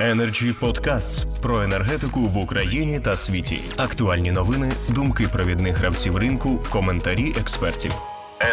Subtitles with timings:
[0.00, 3.82] Energy Podcasts про енергетику в Україні та світі.
[3.82, 7.92] Актуальні новини, думки провідних гравців ринку, коментарі експертів.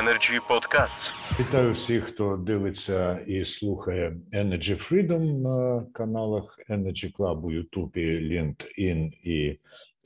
[0.01, 1.13] Energy Podcasts.
[1.39, 9.11] Вітаю всіх, хто дивиться і слухає Energy Freedom на каналах Energy Club у Ютубі, LinkedIn
[9.23, 9.59] і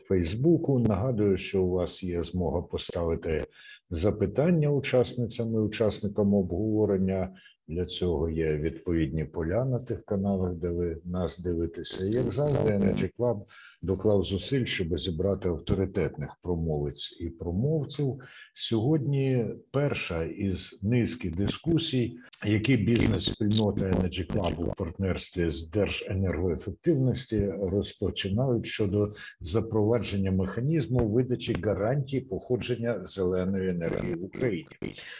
[0.07, 0.79] Фейсбуку.
[0.79, 3.43] Нагадую, що у вас є змога поставити
[3.89, 7.29] запитання учасницям і учасникам обговорення.
[7.71, 12.05] Для цього є відповідні поля на тих каналах, де ви нас дивитеся.
[12.05, 13.41] Як завжди, Energy Club
[13.81, 18.22] доклав зусиль, щоб зібрати авторитетних промовець і промовців.
[18.53, 29.13] Сьогодні перша із низки дискусій, які бізнес-спільнота Energy Club у партнерстві з Держенергоефективності розпочинають щодо
[29.39, 34.67] запровадження механізму видачі гарантій походження зеленої енергії в Україні.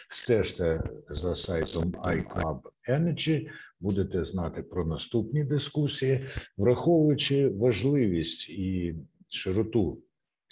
[0.08, 3.48] Стежте за сайтом iClub Energy,
[3.82, 8.94] будете знати про наступні дискусії, враховуючи важливість і
[9.28, 9.98] широту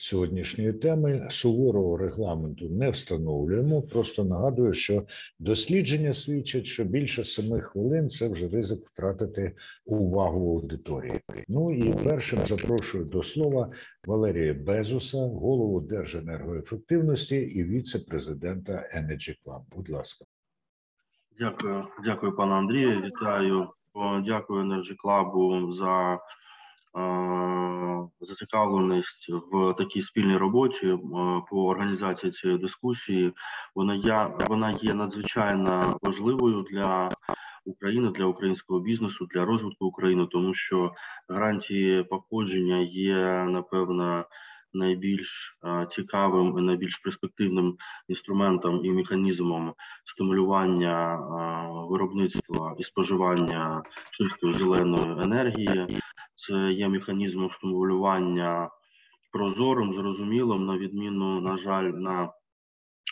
[0.00, 3.82] сьогоднішньої теми, суворого регламенту не встановлюємо.
[3.82, 5.06] Просто нагадую, що
[5.38, 9.52] дослідження свідчать, що більше семи хвилин це вже ризик втратити
[9.84, 11.20] увагу аудиторії.
[11.48, 13.68] Ну і першим запрошую до слова
[14.06, 19.60] Валерія Безуса, голову Держенергоефективності і віце-президента Energy Club.
[19.76, 20.24] Будь ласка.
[21.38, 23.00] Дякую, дякую, пане Андрію.
[23.02, 23.68] Вітаю.
[24.24, 26.18] Дякую Energy Club за
[26.98, 30.98] е, зацікавленість в такій спільній роботі е,
[31.50, 33.32] по організації цієї дискусії.
[33.74, 37.08] Вона є, вона є надзвичайно важливою для
[37.64, 40.92] України, для українського бізнесу, для розвитку України, тому що
[41.28, 44.24] гарантії походження є напевно
[44.74, 45.58] найбільш
[45.92, 47.76] цікавим і найбільш перспективним
[48.08, 51.16] інструментом і механізмом стимулювання
[51.90, 53.82] виробництва і споживання
[54.18, 55.86] чистої зеленої енергії.
[56.36, 58.70] Це є механізмом стимулювання
[59.32, 62.32] прозорим, зрозумілим, на відміну, на жаль, на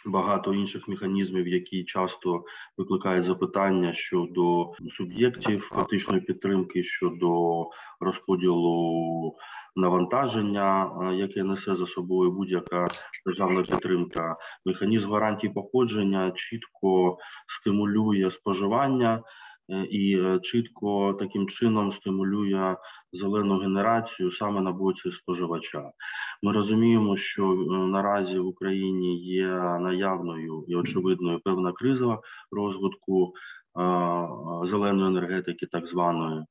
[0.07, 2.45] Багато інших механізмів, які часто
[2.77, 7.65] викликають запитання щодо суб'єктів фактичної підтримки, щодо
[8.01, 9.37] розподілу
[9.77, 12.89] навантаження, яке несе за собою будь-яка
[13.27, 14.37] державна підтримка.
[14.67, 19.23] Механізм гарантій походження чітко стимулює споживання
[19.91, 22.77] і е, чітко таким чином стимулює
[23.13, 25.91] зелену генерацію саме на боці споживача.
[26.43, 27.57] Ми розуміємо, що е,
[27.87, 29.49] наразі в Україні є
[29.81, 32.19] наявною і очевидною певна криза
[32.53, 33.33] розвитку
[34.65, 36.45] зеленої енергетики, так званої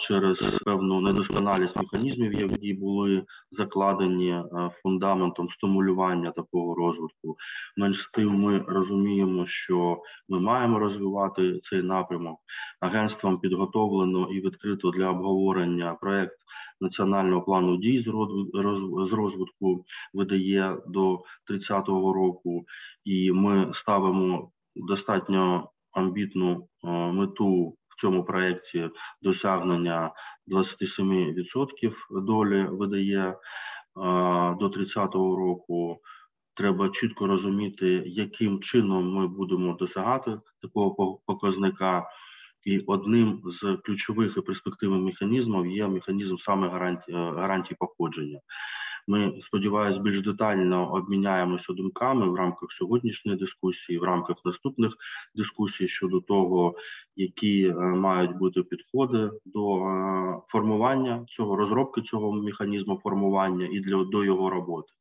[0.00, 4.42] через певну недосконалість механізмів, які були закладені
[4.82, 7.36] фундаментом стимулювання такого розвитку.
[7.76, 12.38] Менш з тим, ми розуміємо, що ми маємо розвивати цей напрямок.
[12.80, 16.34] Агентством підготовлено і відкрито для обговорення проект.
[16.80, 18.02] Національного плану дій
[19.08, 19.84] з розвитку
[20.14, 22.64] видає до 30-го року,
[23.04, 26.68] і ми ставимо достатньо амбітну
[27.12, 28.90] мету цьому проєкті
[29.22, 30.10] досягнення
[30.48, 33.36] 27% долі видає
[34.60, 36.00] до 30-го року.
[36.54, 42.06] Треба чітко розуміти, яким чином ми будемо досягати такого показника.
[42.64, 48.40] І одним з ключових і перспективних механізмів є механізм саме гарантії гарантій походження.
[49.10, 54.92] Ми сподіваюся, більш детально обміняємося думками в рамках сьогоднішньої дискусії, в рамках наступних
[55.34, 56.74] дискусій щодо того,
[57.16, 64.04] які е, мають бути підходи до е, формування цього розробки цього механізму формування і для
[64.04, 64.92] до його роботи.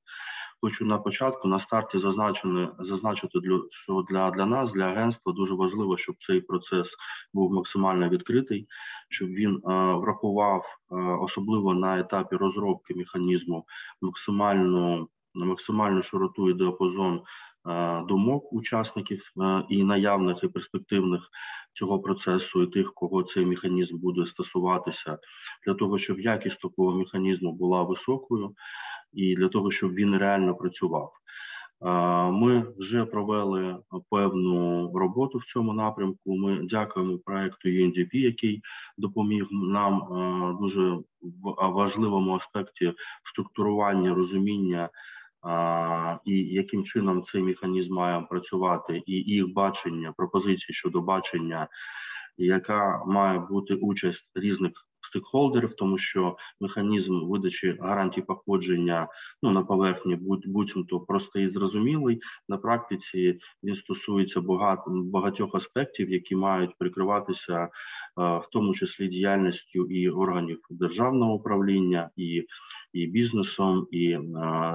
[0.61, 5.53] Хочу на початку на старті зазначити, зазначити для що для для нас, для агентства, дуже
[5.53, 6.87] важливо, щоб цей процес
[7.33, 8.67] був максимально відкритий,
[9.09, 9.59] щоб він е,
[9.93, 13.65] врахував е, особливо на етапі розробки механізму
[14.01, 17.21] максимальну максимальну широту і діапазон
[17.69, 21.29] е, думок учасників е, і наявних і перспективних
[21.73, 25.17] цього процесу, і тих, кого цей механізм буде стосуватися,
[25.65, 28.55] для того, щоб якість такого механізму була високою
[29.13, 31.13] і для того, щоб він реально працював.
[32.31, 33.77] Ми вже провели
[34.09, 36.37] певну роботу в цьому напрямку.
[36.37, 38.61] Ми дякуємо проекту UNDP, який
[38.97, 40.07] допоміг нам
[40.61, 40.97] дуже
[41.61, 42.93] важливому аспекті
[43.23, 44.89] структурування розуміння
[46.25, 51.67] і яким чином цей механізм має працювати, і їх бачення пропозиції щодо бачення,
[52.37, 59.07] яка має бути участь різних стейкхолдерів, тому що механізм видачі гарантій походження
[59.43, 62.19] ну на поверхні будь буцімто простий і зрозумілий.
[62.49, 67.69] На практиці він стосується багато багатьох аспектів, які мають прикриватися,
[68.17, 72.45] в тому числі діяльністю і органів державного управління і
[72.93, 74.17] і бізнесом, і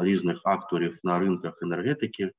[0.00, 2.30] різних акторів на ринках енергетики.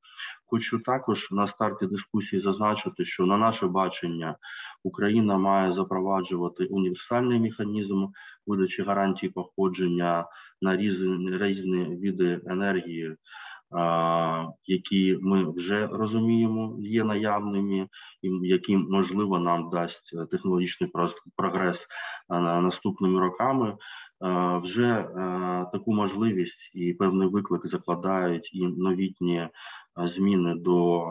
[0.53, 4.35] Хочу також на старті дискусії зазначити, що на наше бачення
[4.83, 8.07] Україна має запроваджувати універсальний механізм
[8.47, 10.25] видачі гарантій походження
[10.61, 13.15] на різні різні види енергії,
[14.65, 17.87] які ми вже розуміємо, є наявними,
[18.21, 20.91] і які можливо нам дасть технологічний
[21.35, 21.87] прогрес
[22.29, 23.77] наступними роками.
[24.63, 25.07] Вже
[25.71, 29.47] таку можливість і певний виклик закладають і новітні
[29.97, 31.05] зміни до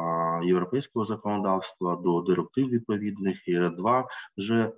[0.44, 4.06] європейського законодавства, до директив відповідних і РЕД 2
[4.36, 4.72] вже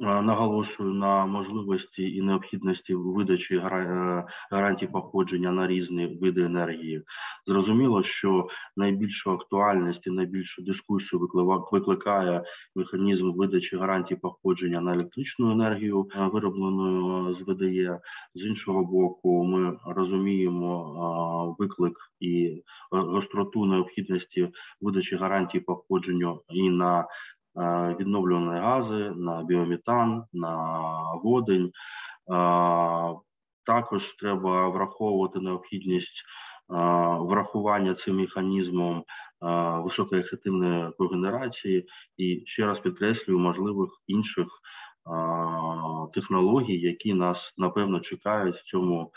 [0.00, 7.02] Наголошую на можливості і необхідності видачі е, гарантій походження на різні види енергії.
[7.46, 11.28] Зрозуміло, що найбільшу актуальність і найбільшу дискусію
[11.72, 12.44] викликає
[12.74, 17.98] механізм видачі гарантій походження на електричну енергію, е, виробленою з ВДЄ.
[18.34, 24.48] З іншого боку, ми розуміємо виклик і е, гостроту необхідності
[24.80, 27.06] видачі гарантій походження і на
[27.98, 30.92] відновлювані гази, на біометан, на
[31.24, 31.72] водень.
[33.66, 36.24] Також треба враховувати необхідність
[37.18, 39.04] врахування цим механізмом
[39.84, 44.46] високоефективної когенерації і ще раз підкреслюю можливих інших
[46.14, 49.12] технологій, які нас напевно чекають в цьому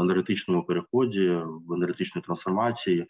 [0.00, 3.06] енергетичному переході, в енергетичній трансформації.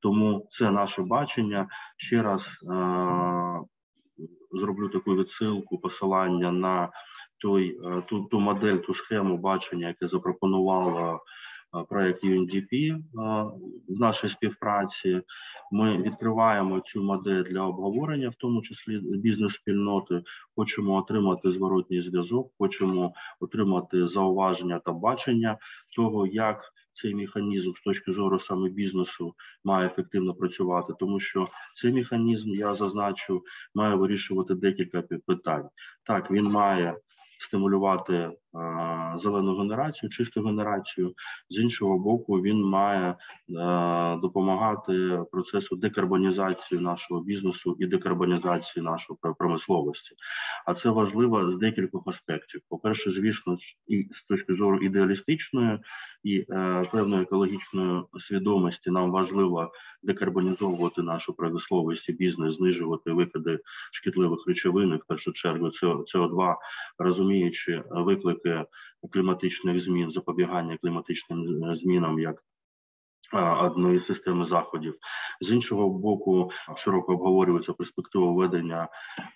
[0.00, 1.68] Тому це наше бачення.
[1.96, 2.42] Ще раз
[4.52, 6.88] зроблю таку відсилку, посилання на
[7.38, 11.20] той ту, ту модель, ту схему бачення, яке запропонувала
[11.88, 12.96] проект UNDP
[13.88, 15.22] в нашій співпраці.
[15.72, 20.22] Ми відкриваємо цю модель для обговорення, в тому числі бізнес-спільноти.
[20.56, 25.58] Хочемо отримати зворотній зв'язок, хочемо отримати зауваження та бачення
[25.96, 29.34] того, як цей механізм з точки зору саме бізнесу
[29.64, 33.42] має ефективно працювати, тому що цей механізм я зазначу
[33.74, 35.68] має вирішувати декілька питань.
[36.04, 36.96] Так він має
[37.40, 38.30] стимулювати
[39.16, 41.14] зелену генерацію, чисту генерацію.
[41.50, 43.14] З іншого боку, він має
[44.22, 50.14] допомагати процесу декарбонізації нашого бізнесу і декарбонізації нашої промисловості.
[50.66, 52.60] А це важливо з декількох аспектів.
[52.68, 53.56] По перше, звісно,
[53.86, 55.78] і з точки зору ідеалістичної
[56.22, 59.72] і е, певної екологічної свідомості нам важливо
[60.02, 63.58] декарбонізовувати нашу промисловість і бізнес, знижувати викиди
[63.92, 65.66] шкідливих речовин, в першу чергу
[66.14, 66.54] СО2,
[66.98, 67.82] розуміючи
[69.02, 72.42] виклики кліматичних змін, запобігання кліматичним е, змінам як
[73.32, 74.94] одної системи заходів.
[75.40, 78.88] З іншого боку, широко обговорюється перспектива введення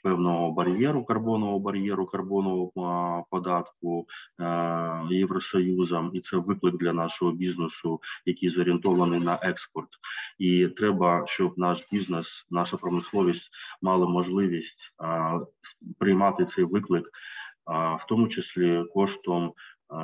[0.03, 4.07] певного бар'єру, карбонового бар'єру, карбонового податку
[5.11, 9.89] Євросоюзом, і це виклик для нашого бізнесу, який зорієнтований на експорт.
[10.39, 13.51] І треба, щоб наш бізнес, наша промисловість
[13.83, 14.93] мали можливість
[15.99, 17.11] приймати цей виклик,
[17.67, 19.53] в тому числі коштом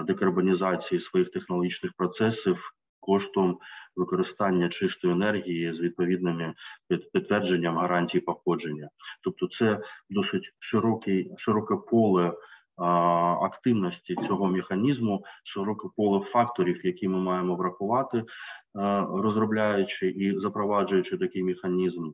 [0.07, 3.59] декарбонізації своїх технологічних процесів коштом
[3.97, 6.55] використання чистої енергії з відповідними
[7.13, 8.89] підтвердженням гарантій походження.
[9.23, 12.33] Тобто, це досить широкий, широке поле.
[13.43, 18.25] Активності цього механізму широке поле факторів, які ми маємо врахувати,
[19.15, 22.11] розробляючи і запроваджуючи такий механізм.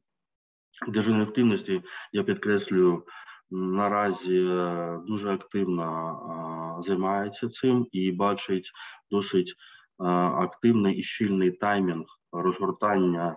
[0.89, 3.03] Державної активності я підкреслюю
[3.51, 8.71] наразі е, дуже активно займається цим і бачить
[9.11, 9.55] досить
[9.99, 13.37] активний і щільний таймінг розгортання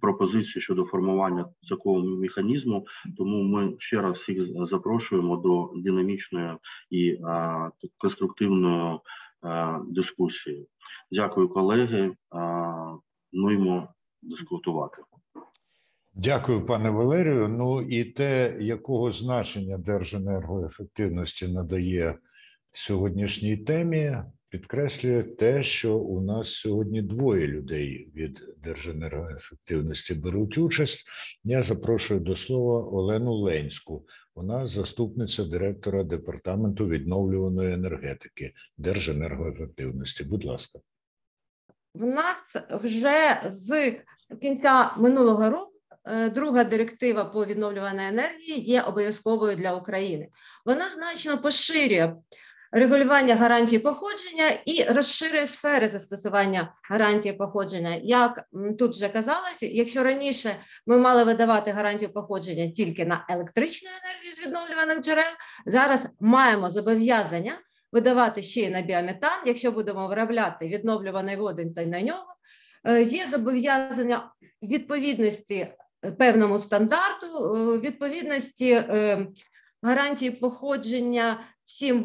[0.00, 2.86] пропозиції щодо формування такого механізму.
[3.16, 6.56] Тому ми ще раз всіх запрошуємо до динамічної
[6.90, 7.18] і
[7.98, 8.98] конструктивної
[9.84, 10.66] дискусії.
[11.10, 12.16] Дякую, колеги.
[13.32, 13.88] Нуймо
[14.22, 15.02] дискутувати.
[16.16, 17.48] Дякую, пане Валерію.
[17.48, 22.18] Ну і те, якого значення Держенергоефективності надає
[22.72, 24.16] сьогоднішній темі,
[24.48, 31.04] підкреслює те, що у нас сьогодні двоє людей від Держенергоефективності беруть участь.
[31.44, 34.06] Я запрошую до слова Олену Ленську.
[34.34, 40.24] Вона заступниця директора департаменту відновлюваної енергетики Держенергоефективності.
[40.24, 40.78] Будь ласка.
[41.94, 43.96] В нас вже з
[44.40, 45.73] кінця минулого року
[46.34, 50.28] друга директива по відновлюваній енергії є обов'язковою для України.
[50.66, 52.14] Вона значно поширює
[52.74, 57.98] регулювання гарантій походження і розширює сфери застосування гарантії походження.
[58.02, 58.44] Як
[58.78, 60.56] тут вже казалося, якщо раніше
[60.86, 65.32] ми мали видавати гарантію походження тільки на електричну енергію з відновлюваних джерел,
[65.66, 67.52] зараз маємо зобов'язання
[67.92, 72.36] видавати ще й на біометан, якщо будемо виробляти відновлюваний водень та й на нього.
[72.84, 74.32] Е, є зобов'язання
[74.62, 75.66] відповідності
[76.18, 78.82] певному стандарту, е, відповідності
[79.82, 82.02] гарантії походження всім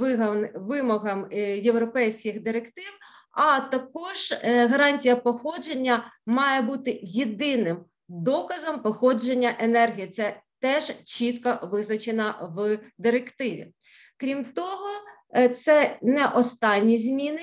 [0.56, 2.98] вимогам е, європейських директив,
[3.32, 7.78] а також е, гарантія походження має бути єдиним
[8.08, 10.08] доказом походження енергії.
[10.08, 13.74] Це теж чітко визначено в директиві.
[14.18, 14.88] Крім того,
[15.36, 17.42] е, це не останні зміни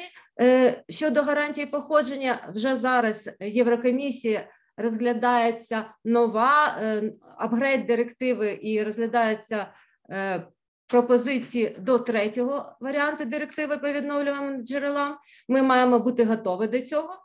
[0.89, 2.53] щодо гарантії походження.
[2.55, 6.77] Вже зараз Єврокомісія розглядається нова
[7.39, 9.67] апгрейд директиви і розглядається
[10.87, 15.17] пропозиції до третього варіанту директиви по відновлюваним джерелам.
[15.49, 17.17] Ми маємо бути готові до цього.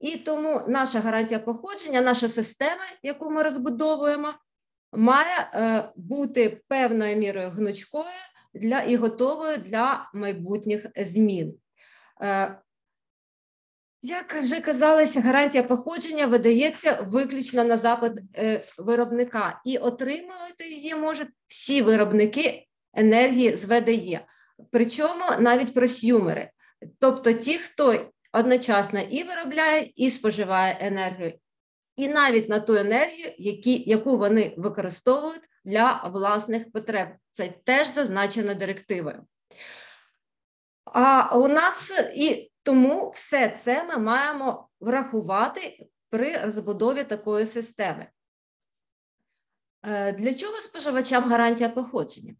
[0.00, 4.34] І тому наша гарантія походження, наша система, яку ми розбудовуємо,
[4.92, 8.04] має е, бути певною мірою гнучкою
[8.54, 11.58] для і готовою для майбутніх змін.
[14.02, 21.28] Як вже казалося, гарантія походження видається виключно на запит е, виробника, і отримувати її можуть
[21.46, 24.20] всі виробники енергії з ВДЄ,
[24.70, 26.50] причому навіть просюмери,
[26.98, 31.32] тобто ті, хто одночасно і виробляє, і споживає енергію,
[31.96, 37.08] і навіть на ту енергію, які, яку вони використовують для власних потреб.
[37.30, 39.26] Це теж зазначено директивою.
[40.84, 48.06] А у нас і тому все це ми маємо врахувати при розбудові такої системи.
[49.82, 52.34] Е, для чого споживачам гарантія походження?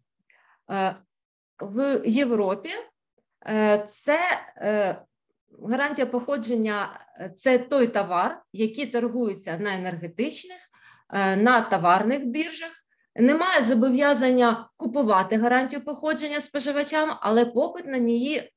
[0.71, 0.95] Е,
[1.59, 2.69] в Європі
[3.47, 4.19] е, це
[5.69, 6.99] гарантія походження
[7.35, 10.57] це той товар, який торгується на енергетичних,
[11.37, 12.71] на товарних біржах.
[13.15, 18.53] Немає зобов'язання купувати гарантію походження споживачам, але попит на неї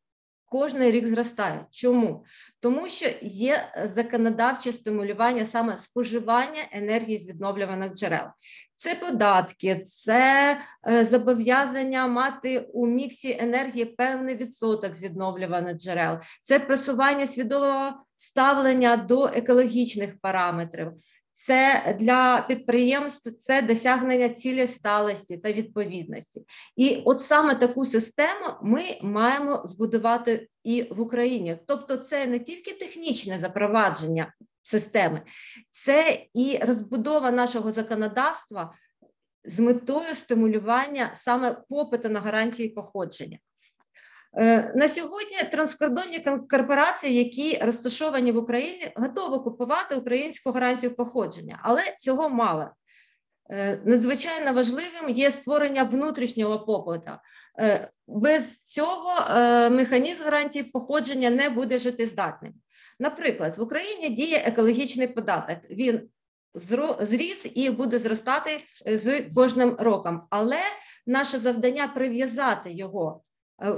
[0.54, 1.66] кожний рік зростає.
[1.70, 2.24] Чому?
[2.60, 8.26] Тому що є законодавче стимулювання саме споживання енергії з відновлюваних джерел.
[8.76, 10.58] Це податки, це
[10.88, 18.96] е, зобов'язання мати у міксі енергії певний відсоток з відновлюваних джерел, це просування свідомого ставлення
[18.96, 20.92] до екологічних параметрів.
[21.36, 26.44] Це для підприємств це досягнення цілі сталості та відповідності.
[26.76, 31.58] І от саме таку систему ми маємо збудувати і в Україні.
[31.66, 35.22] Тобто, це не тільки технічне запровадження системи,
[35.70, 38.74] це і розбудова нашого законодавства
[39.44, 43.38] з метою стимулювання саме попиту на гарантії походження.
[44.36, 46.18] Е, на сьогодні транскордонні
[46.50, 52.70] корпорації, які розташовані в Україні, готові купувати українську гарантію походження, але цього мало.
[53.50, 57.10] Е, надзвичайно важливим є створення внутрішнього попиту.
[57.60, 59.12] Е, без цього
[59.70, 62.52] механізм гарантії походження не буде життєздатним.
[62.98, 65.58] Наприклад, в Україні діє екологічний податок.
[65.70, 66.08] Він
[67.00, 68.50] зріс і буде зростати
[68.86, 70.58] з кожним роком, але
[71.06, 73.22] наше завдання прив'язати його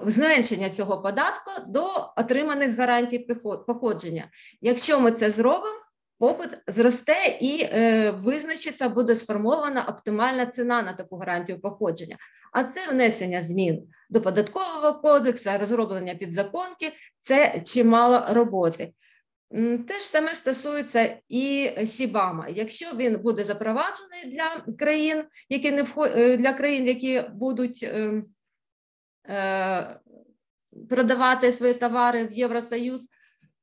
[0.07, 1.85] зменшення цього податку до
[2.17, 3.19] отриманих гарантій
[3.67, 4.31] походження.
[4.61, 5.81] Якщо ми це зробимо,
[6.19, 12.17] попит зросте і е, визначиться, буде сформована оптимальна ціна на таку гарантію походження.
[12.53, 18.93] А це внесення змін до податкового кодексу, розроблення підзаконки це чимало роботи.
[19.89, 22.47] Те ж саме стосується і Сібама.
[22.49, 26.11] Якщо він буде запроваджений для країн, які не вход...
[26.17, 28.23] Е, для країн, які будуть ем, Е,
[30.89, 33.09] продавати свої товари в Євросоюз,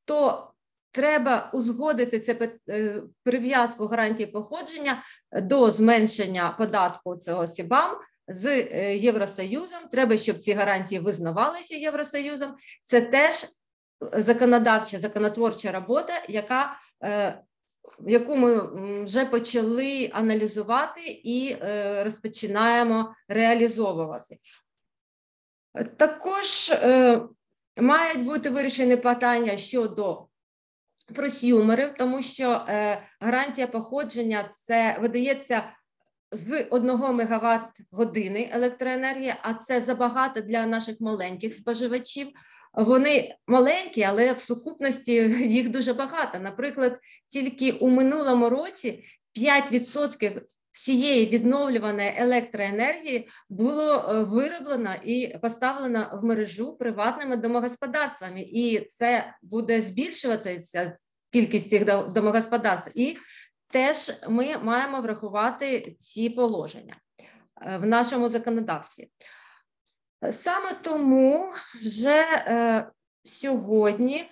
[0.06, 0.50] то
[0.92, 9.80] треба узгодити це е, прив'язку гарантії походження до зменшення податку цього СІБАМ з е, Євросоюзом.
[9.92, 12.56] Треба, щоб ці гарантії визнавалися Євросоюзом.
[12.84, 13.46] Це теж
[14.14, 16.78] законодавча, законотворча робота, яка
[18.08, 18.62] яку ми
[19.04, 21.56] вже почали аналізувати і
[22.04, 24.38] розпочинаємо реалізовувати.
[25.98, 27.22] Також е,
[27.78, 30.28] мають бути вирішені питання щодо
[31.16, 35.64] просюмерів, тому що е, гарантія походження це видається
[36.32, 42.28] з 1 МВт години електроенергії, а це забагато для наших маленьких споживачів.
[42.74, 45.14] Вони маленькі, але в сукупності
[45.48, 46.40] їх дуже багато.
[46.40, 49.04] Наприклад, тільки у минулому році
[49.40, 50.42] 5%
[50.74, 59.82] всієї відновлюваної електроенергії було е, вироблено і поставлено в мережу приватними домогосподарствами, і це буде
[59.82, 60.98] збільшуватися
[61.32, 62.92] кількість цих домогосподарств.
[62.96, 63.18] І
[63.72, 66.96] теж ми маємо врахувати ці положення
[67.62, 69.10] е, в нашому законодавстві.
[70.32, 72.88] Саме тому вже е,
[73.26, 74.24] сьогодні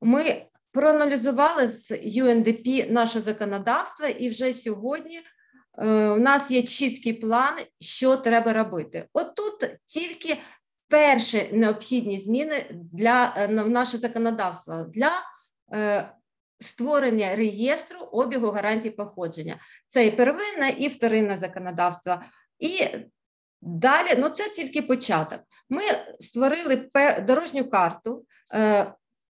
[0.00, 0.42] ми
[0.72, 5.20] проаналізували з UNDP наше законодавство, і вже сьогодні
[5.80, 9.08] у е, нас є чіткий план, що треба робити.
[9.12, 10.36] От тут тільки
[10.88, 15.10] перші необхідні зміни для е, в наше законодавство для
[15.74, 16.12] е,
[16.60, 19.60] створення реєстру обігу гарантій походження.
[19.86, 22.20] Це і первинне, і вторинне законодавство.
[22.58, 22.86] І
[23.62, 25.40] далі, ну це тільки початок.
[25.68, 25.82] Ми
[26.20, 26.90] створили
[27.26, 28.24] дорожню карту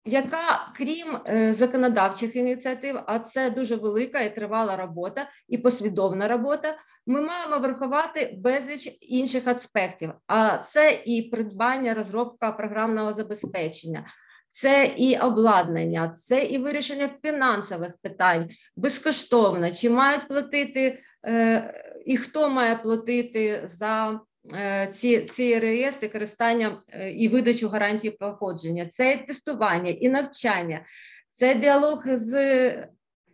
[0.04, 6.76] яка, крім е, законодавчих ініціатив, а це дуже велика і тривала робота і послідовна робота,
[7.06, 10.12] ми маємо врахувати безліч інших аспектів.
[10.26, 14.06] А це і придбання, розробка програмного забезпечення.
[14.50, 21.74] Це і обладнання, це і вирішення фінансових питань безкоштовно, чи мають платити, е,
[22.06, 24.20] і хто має платити за
[24.54, 30.84] Е, ці ці реєстри користання е, і видачу гарантій походження, це і тестування, і навчання,
[31.30, 32.88] це діалог з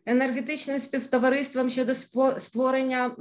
[0.06, 1.94] енергетичним співтовариством щодо
[2.40, 3.16] створення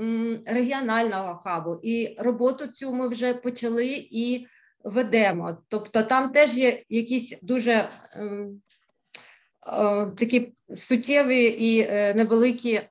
[0.46, 1.80] регіонального хабу.
[1.84, 4.48] І роботу цю ми вже почали і
[4.84, 5.58] ведемо.
[5.68, 8.62] Тобто, там теж є якісь дуже ем,
[10.16, 12.82] такі суттєві і е, невеликі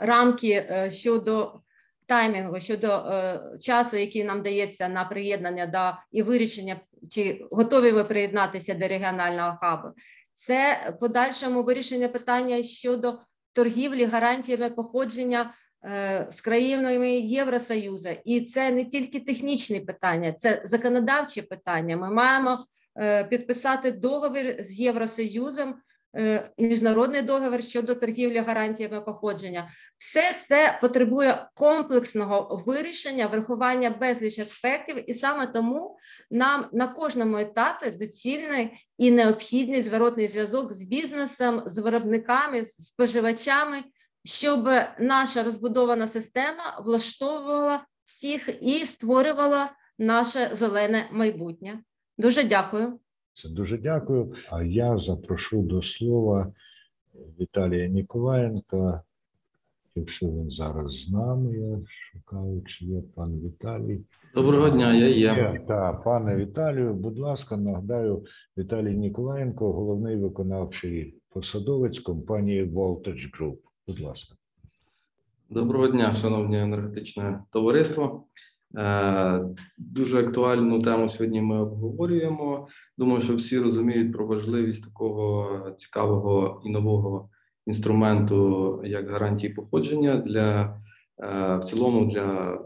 [0.00, 1.60] рамки щодо
[2.06, 6.80] таймінгу щодо е, часу, який нам дається на приєднання до і вирішення,
[7.10, 9.88] чи готові ви приєднатися до регіонального хабу,
[10.32, 13.18] це подальшому вирішення питання щодо
[13.52, 21.42] торгівлі гарантіями походження е, з країнами Євросоюзу, і це не тільки технічні питання, це законодавчі
[21.42, 21.96] питання.
[21.96, 22.66] Ми маємо
[22.98, 25.74] е, підписати договір з Євросоюзом.
[26.16, 35.10] Е, міжнародний договір щодо торгівлі гарантіями походження, все це потребує комплексного вирішення, врахування безліч аспектів,
[35.10, 35.96] і саме тому
[36.30, 43.82] нам на кожному етапі доцільний і необхідний зворотний зв'язок з бізнесом, з виробниками, з споживачами,
[44.24, 51.78] щоб наша розбудована система влаштовувала всіх і створювала наше зелене майбутнє.
[52.18, 53.00] Дуже дякую.
[53.34, 54.34] Це дуже дякую.
[54.50, 56.52] А я запрошу до слова
[57.40, 59.02] Віталія Ніколаєнка.
[59.96, 64.00] Якщо він зараз з нами, я шукаю, чи є пан Віталій.
[64.34, 65.60] Доброго дня, я є.
[65.68, 68.24] Так, пане Віталію, будь ласка, нагадаю,
[68.58, 73.56] Віталій Ніколаєнко, головний виконавчий посадовець компанії Voltage Group.
[73.86, 74.34] Будь ласка.
[75.50, 78.24] Доброго дня, шановні енергетичне товариство.
[78.76, 79.40] Е,
[79.78, 82.68] дуже актуальну тему сьогодні ми обговорюємо.
[82.98, 87.28] Думаю, що всі розуміють про важливість такого цікавого і нового
[87.66, 90.62] інструменту, як гарантії походження для
[91.22, 92.58] е, в цілому для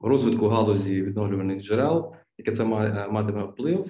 [0.00, 2.64] розвитку галузі відновлюваних джерел, яке це
[3.10, 3.86] матиме вплив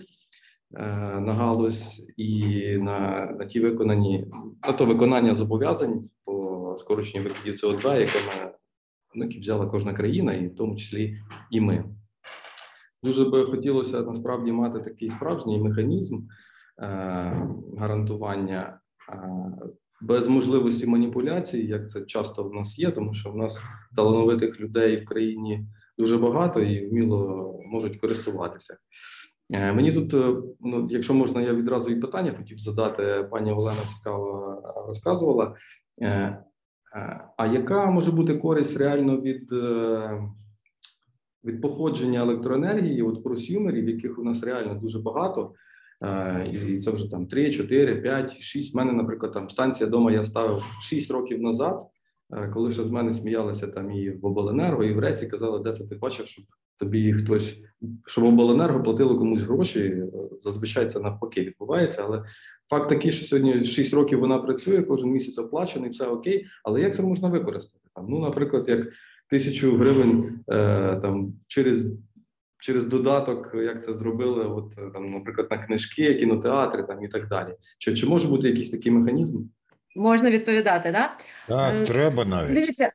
[0.75, 0.83] е,
[1.21, 4.27] на галузь і на на ті виконані
[4.66, 8.51] на то виконання зобов'язань по скороченню викидів СО2, яке ми
[9.14, 11.18] які взяла кожна країна, і в тому числі
[11.51, 11.85] і ми.
[13.03, 16.25] Дуже би хотілося насправді мати такий справжній механізм е,
[17.79, 18.81] гарантування
[19.12, 19.18] е,
[20.01, 23.62] без можливості маніпуляцій, як це часто в нас є, тому що в нас
[23.97, 25.66] талановитих людей в країні
[25.99, 28.77] дуже багато і вміло можуть користуватися.
[29.53, 30.12] Е, мені тут,
[30.61, 33.29] ну якщо можна, я відразу і питання хотів задати.
[33.31, 35.55] Пані Олена цікаво розказувала.
[36.96, 40.22] Е, а яка може бути користь реально від е,
[41.44, 45.53] від походження електроенергії, от просюмерів, яких у нас реально дуже багато,
[46.03, 48.74] е, і це вже там 3, 4, 5, 6.
[48.74, 51.87] У мене, наприклад, там станція вдома я ставив 6 років назад,
[52.55, 55.87] коли ще з мене сміялися там і в обленерго, і в Ресі казали, де це
[55.87, 56.44] ти бачив, щоб
[56.79, 57.61] тобі хтось,
[58.07, 60.03] щоб обленерго платило комусь гроші.
[60.40, 62.24] Зазвичай це навпаки відбувається, але
[62.70, 66.46] Факт такий, що сьогодні 6 років вона працює, кожен місяць оплачений, все окей.
[66.64, 67.85] Але як це можна використати?
[67.94, 68.88] Там, Ну, наприклад, як
[69.31, 71.92] тисячу гривень е, там через
[72.61, 77.54] через додаток, як це зробили, от там, наприклад, на книжки, кінотеатри там і так далі.
[77.78, 79.42] Чи чи може бути якийсь такий механізм?
[79.96, 81.16] Можна відповідати, да?
[81.48, 82.54] Так, е, треба навіть.
[82.54, 82.90] Дивіться,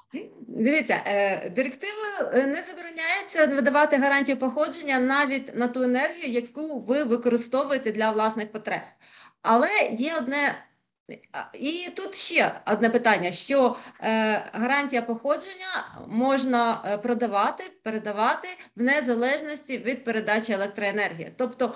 [0.48, 7.92] дивіться, е, директивою не забороняється видавати гарантію походження навіть на ту енергію, яку ви використовуєте
[7.92, 8.80] для власних потреб.
[9.46, 10.66] Але є одне
[11.52, 19.78] І тут ще одне питання: що е, гарантія походження можна е, продавати, передавати в незалежності
[19.78, 21.32] від передачі електроенергії.
[21.36, 21.72] Тобто е,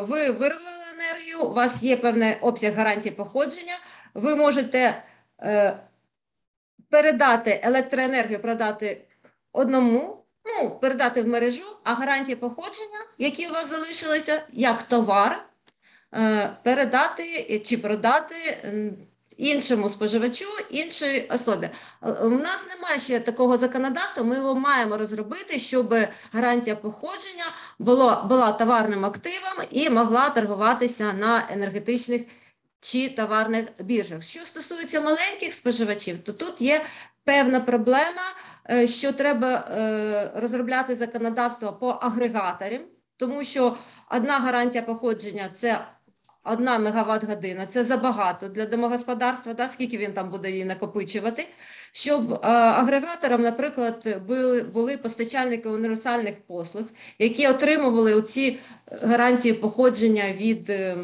[0.00, 3.74] ви виробили енергію, у вас є певний обсяг гарантії походження,
[4.14, 5.02] ви можете
[5.42, 5.78] е,
[6.90, 9.04] передати електроенергію, продати
[9.52, 15.53] одному, ну, передати в мережу, а гарантії походження, які у вас залишилися, як товар.
[16.16, 18.34] Е, передати чи продати
[19.36, 21.70] іншому споживачу, іншій особі.
[22.02, 25.94] Е, у нас немає ще такого законодавства, ми його маємо розробити, щоб
[26.32, 27.44] гарантія походження
[27.78, 32.22] було, була товарним активом і могла торгуватися на енергетичних
[32.80, 34.22] чи товарних біржах.
[34.22, 36.82] Що стосується маленьких споживачів, то тут є
[37.24, 38.22] певна проблема,
[38.70, 39.68] е, що треба
[40.34, 42.80] розробляти законодавство по агрегаторам,
[43.16, 43.76] тому що
[44.10, 45.80] одна гарантія походження це
[46.44, 51.48] Одна мегаватт година це забагато для домогосподарства, да, скільки він там буде її накопичувати,
[51.92, 56.84] щоб е, агрегаторам, наприклад, були були постачальники універсальних послуг,
[57.18, 58.58] які отримували ці
[59.02, 60.96] гарантії походження від е,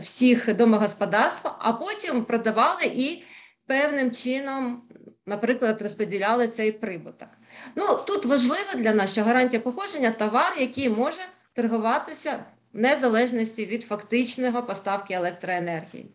[0.00, 3.22] всіх домогосподарств, а потім продавали і
[3.66, 4.82] певним чином,
[5.26, 7.28] наприклад, розподіляли цей прибуток.
[7.74, 12.44] Ну тут важливо для нас, що гарантія походження товар, який може торгуватися
[12.78, 16.06] незалежності від фактичного поставки електроенергії.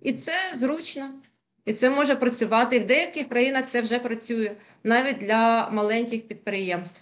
[0.00, 1.10] І це зручно,
[1.64, 2.78] і це може працювати.
[2.78, 4.50] В деяких країнах це вже працює
[4.84, 7.00] навіть для маленьких підприємств.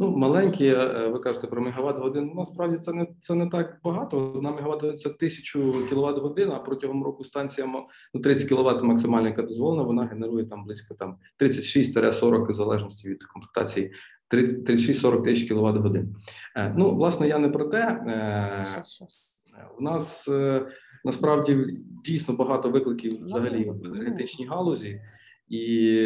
[0.00, 2.32] Ну, маленькі, е, ви кажете про мегаватт годин.
[2.34, 4.32] Насправді це не це не так багато.
[4.34, 7.66] Одна мегаватт– це тисячу кіловат годин, а протягом року станція
[8.14, 13.24] ну, 30 кВт максимальна, яка дозволена, вона генерує там близько там 36-40 в залежності від
[13.24, 13.92] комплектації
[14.30, 16.16] 36-40 тисяч кВт годин.
[16.56, 17.78] Е, ну, власне, я не про те.
[17.78, 18.64] Е,
[19.78, 20.66] у нас е,
[21.04, 21.66] насправді
[22.04, 25.00] дійсно багато викликів взагалі в енергетичній галузі,
[25.50, 26.02] і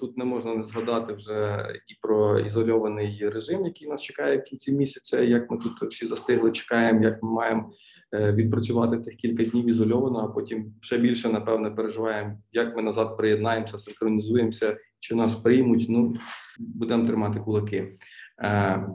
[0.00, 4.72] тут не можна не згадати вже і про ізольований режим, який нас чекає в кінці
[4.72, 5.20] місяця.
[5.20, 7.72] Як ми тут всі застигли, чекаємо, як ми маємо
[8.12, 13.78] відпрацювати тих кілька днів ізольовано, а потім ще більше напевне переживаємо, як ми назад приєднаємося,
[13.78, 16.16] синхронізуємося чи нас приймуть, ну
[16.58, 17.96] будемо тримати кулаки.
[18.42, 18.86] Е,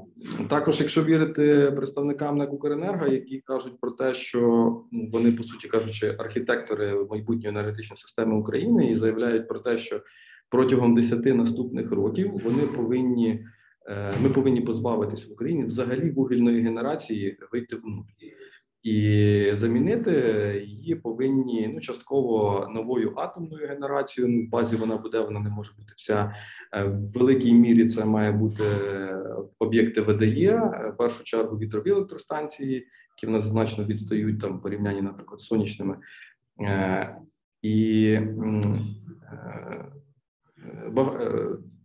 [0.49, 4.39] Також, якщо вірити представникам НЕК «Укренерго», які кажуть про те, що
[4.91, 10.01] ну, вони по суті кажучи, архітектори майбутньої енергетичної системи України і заявляють про те, що
[10.49, 13.45] протягом 10 наступних років вони повинні.
[13.88, 18.04] Е, ми повинні позбавитись в Україні взагалі вугільної генерації вийти в нуль
[18.84, 20.12] і замінити
[20.67, 24.34] її повинні ну частково новою атомною генерацією.
[24.34, 26.36] Ну, в базі вона буде, вона не може бути вся
[26.74, 27.89] е, в великій мірі.
[27.89, 28.63] Це має бути
[29.60, 30.58] об'єкти ВДЄ,
[30.94, 35.46] в першу чергу вітрові електростанції, які в нас значно відстають там в порівнянні, наприклад, з
[35.46, 35.98] сонячними
[36.62, 37.15] е,
[37.62, 38.32] і е,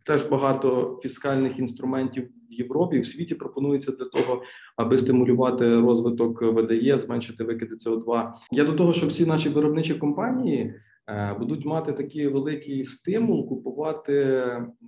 [0.06, 4.42] Теж багато фіскальних інструментів в Європі в світі пропонується для того,
[4.76, 8.32] аби стимулювати розвиток ВДЄ, зменшити викиди СО2.
[8.50, 10.74] Я до того, що всі наші виробничі компанії
[11.08, 14.42] е, будуть мати такий великий стимул купувати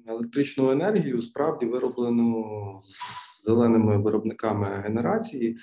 [0.07, 2.45] електричну енергію, справді вироблену
[3.45, 5.57] зеленими виробниками генерації.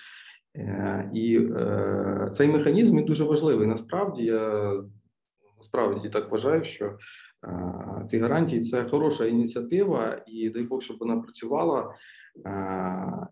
[0.56, 3.68] Е, і е, цей механізм дуже важливий.
[3.68, 4.74] Насправді я
[5.58, 6.98] насправді так вважаю, що
[8.08, 11.94] ці гарантії це хороша ініціатива, і дай Бог, щоб вона працювала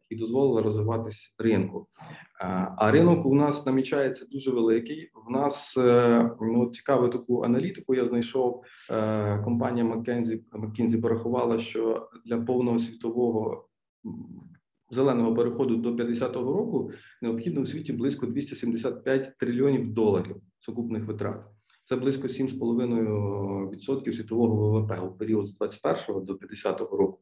[0.10, 1.88] і дозволила розвиватись ринку.
[2.78, 5.12] А ринок у нас намічається дуже великий.
[5.28, 7.96] В нас е, ну, цікаву таку аналітику.
[7.96, 13.68] Я знайшов е, компанія McKinsey, McKinsey порахувала, що для повного світового
[14.92, 21.46] зеленого переходу до 50-го року необхідно у світі близько 275 трильйонів доларів сукупних витрат.
[21.84, 27.20] Це близько 7,5% світового ВВП у період з 21 до 50 року.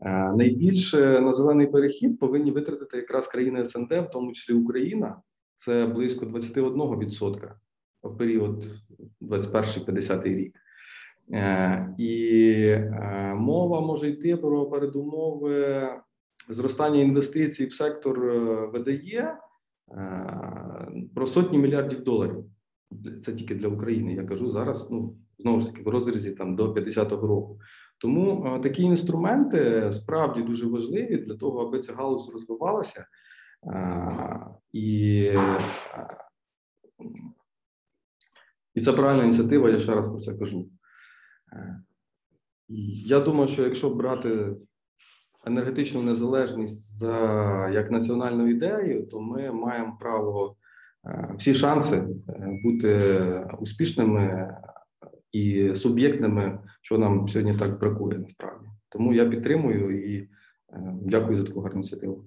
[0.00, 5.22] Е, найбільше на зелений перехід повинні витратити якраз країни СНД, в тому числі Україна.
[5.56, 7.52] Це близько 21%
[8.02, 8.66] в період
[9.20, 10.56] 21-50 рік.
[11.32, 15.88] Е, і е, мова може йти про передумови
[16.48, 18.20] зростання інвестицій в сектор
[18.74, 19.36] ВДЄ
[21.14, 22.44] про сотні мільярдів доларів
[23.24, 24.14] це тільки для України.
[24.14, 24.90] Я кажу зараз.
[24.90, 27.60] Ну знову ж таки в розрізі там до 50-го року.
[27.98, 33.06] Тому а, такі інструменти справді дуже важливі для того, аби ця галузь розвивалася
[33.74, 35.30] а, і.
[38.74, 40.68] І це правильна ініціатива, я ще раз про це кажу.
[43.06, 44.56] Я думаю, що якщо брати
[45.46, 47.16] енергетичну незалежність за
[47.72, 50.56] як національну ідею, то ми маємо право
[51.38, 52.02] всі шанси
[52.64, 53.20] бути
[53.58, 54.54] успішними
[55.32, 58.66] і суб'єктними, що нам сьогодні так бракує насправді.
[58.88, 60.28] Тому я підтримую і
[61.02, 62.24] дякую за таку гарну ініціативу.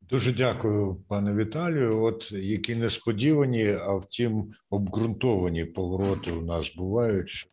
[0.00, 2.02] Дуже дякую, пане Віталію.
[2.02, 7.48] От які несподівані, а втім, обґрунтовані повороти у нас бувають.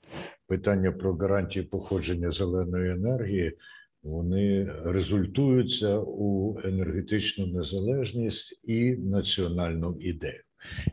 [0.47, 3.58] Питання про гарантії походження зеленої енергії
[4.04, 10.44] вони результуються у енергетичну незалежність і національну ідею.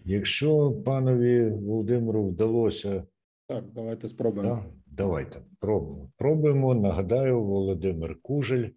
[0.05, 3.05] Якщо панові Володимиру вдалося
[3.49, 4.55] так, давайте спробуємо.
[4.55, 6.11] Да, давайте пробуємо.
[6.19, 6.75] Пробуємо.
[6.75, 8.69] Нагадаю, Володимир Кужель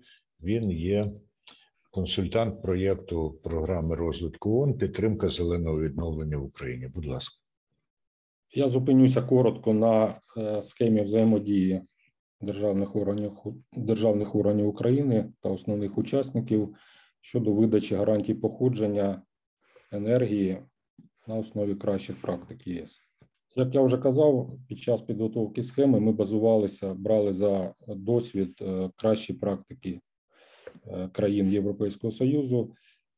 [0.44, 1.12] він є
[1.92, 6.88] консультант проєкту програми розвитку ООН «Підтримка зеленого відновлення в Україні.
[6.96, 7.36] Будь ласка.
[8.54, 11.82] Я зупинюся коротко на е, схемі взаємодії
[12.42, 13.32] державних органів
[13.74, 16.76] державних органів України та основних учасників
[17.22, 19.22] щодо видачі гарантій походження
[19.92, 20.62] енергії
[21.28, 23.00] на основі кращих практик ЄС.
[23.56, 29.34] Як я вже казав, під час підготовки схеми ми базувалися, брали за досвід е, кращі
[29.34, 30.00] практики
[30.88, 32.74] Е, країн Європейського Союзу.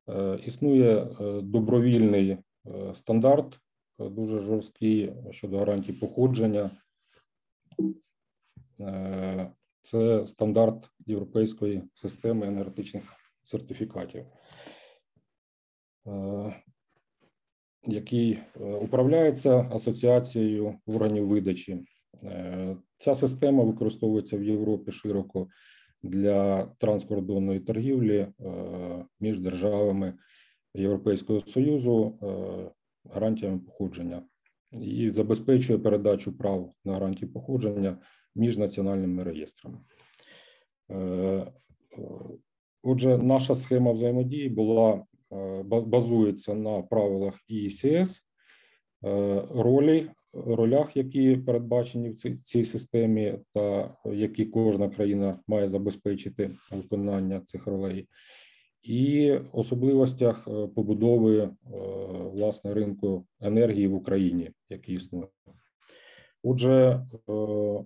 [0.10, 1.08] Е, існує
[1.44, 2.38] добровільний
[2.94, 3.60] стандарт,
[4.00, 6.72] дуже жорсткий щодо гарантій походження.
[9.82, 13.04] Це стандарт європейської системи енергетичних
[13.44, 14.26] сертифікатів,
[17.84, 18.40] який
[18.82, 21.86] управляється асоціацією органів видачі.
[22.98, 25.48] Ця система використовується в Європі широко
[26.04, 28.34] для транскордонної торгівлі е,
[29.20, 30.14] між державами
[30.76, 32.72] Європейського союзу е,
[33.14, 34.24] гарантіями походження
[34.82, 37.98] і забезпечує передачу прав на гарантії походження
[38.36, 39.78] між національними реєстрами.
[40.92, 41.52] Е,
[42.84, 45.06] отже, наша схема взаємодії була
[45.66, 48.22] базується на правилах ІСС,
[49.50, 57.42] ролі ролях, які передбачені в цій, цій системі, та які кожна країна має забезпечити виконання
[57.42, 58.08] цих ролей,
[58.84, 61.50] і особливостях е, побудови е,
[62.34, 65.28] власне ринку енергії в Україні, який існує.
[66.44, 67.84] Отже, е,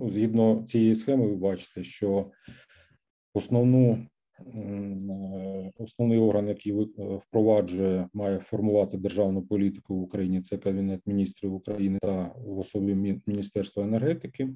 [0.00, 2.30] ну, згідно цієї схеми, ви бачите, що
[3.34, 4.06] основну
[4.40, 6.86] Е, основний орган, який е,
[7.16, 10.40] впроваджує, має формувати державну політику в Україні.
[10.40, 14.48] Це Кабінет міністрів України та в особі Міністерства енергетики.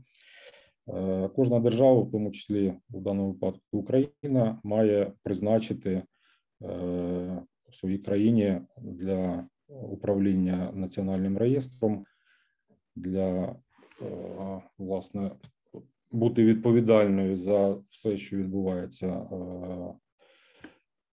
[0.89, 6.03] Е, кожна держава, в тому числі в даному випадку Україна, має призначити
[6.61, 12.05] в своїй країні для управління національним реєстром
[12.95, 13.57] для
[14.79, 15.31] власне
[16.13, 19.37] бути відповідальною за все, що відбувається е,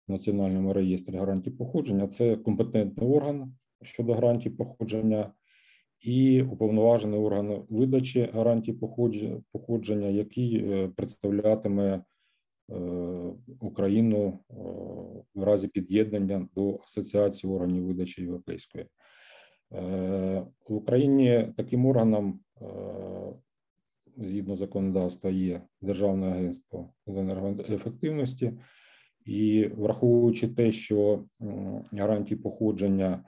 [0.07, 5.33] в національному реєстрі гарантій походження, це компетентний орган щодо гарантій походження
[6.01, 8.73] і уповноважений орган видачі гарантій
[9.51, 12.03] походження, який е, представлятиме е,
[13.59, 14.39] Україну
[15.35, 18.85] в разі під'єднання до Асоціації органів видачі європейської.
[20.69, 22.39] В Україні таким органом
[24.17, 28.53] згідно законодавства є Державне агентство з енергоефективності,
[29.25, 31.25] і враховуючи те, що
[31.91, 33.23] гарантії походження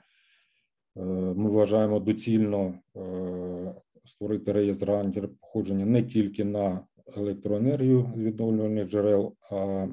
[0.97, 1.01] е,
[1.35, 9.35] ми вважаємо доцільно е, створити реєстр гарантій походження не тільки на електроенергію з відновлювальних джерел,
[9.51, 9.87] а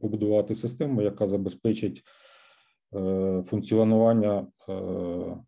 [0.00, 2.23] побудувати систему, яка забезпечить е,
[3.46, 4.46] функціонування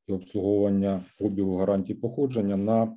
[0.07, 2.97] і обслуговування обігу гарантій походження на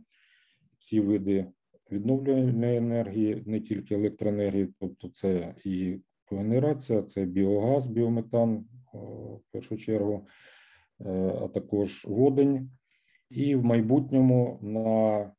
[0.78, 1.46] всі види
[1.92, 10.28] відновлювальної енергії, не тільки електроенергії, тобто це і когенерація, це біогаз, біометан в першу чергу,
[11.06, 11.10] е,
[11.42, 12.70] а також водень,
[13.30, 15.32] і в майбутньому на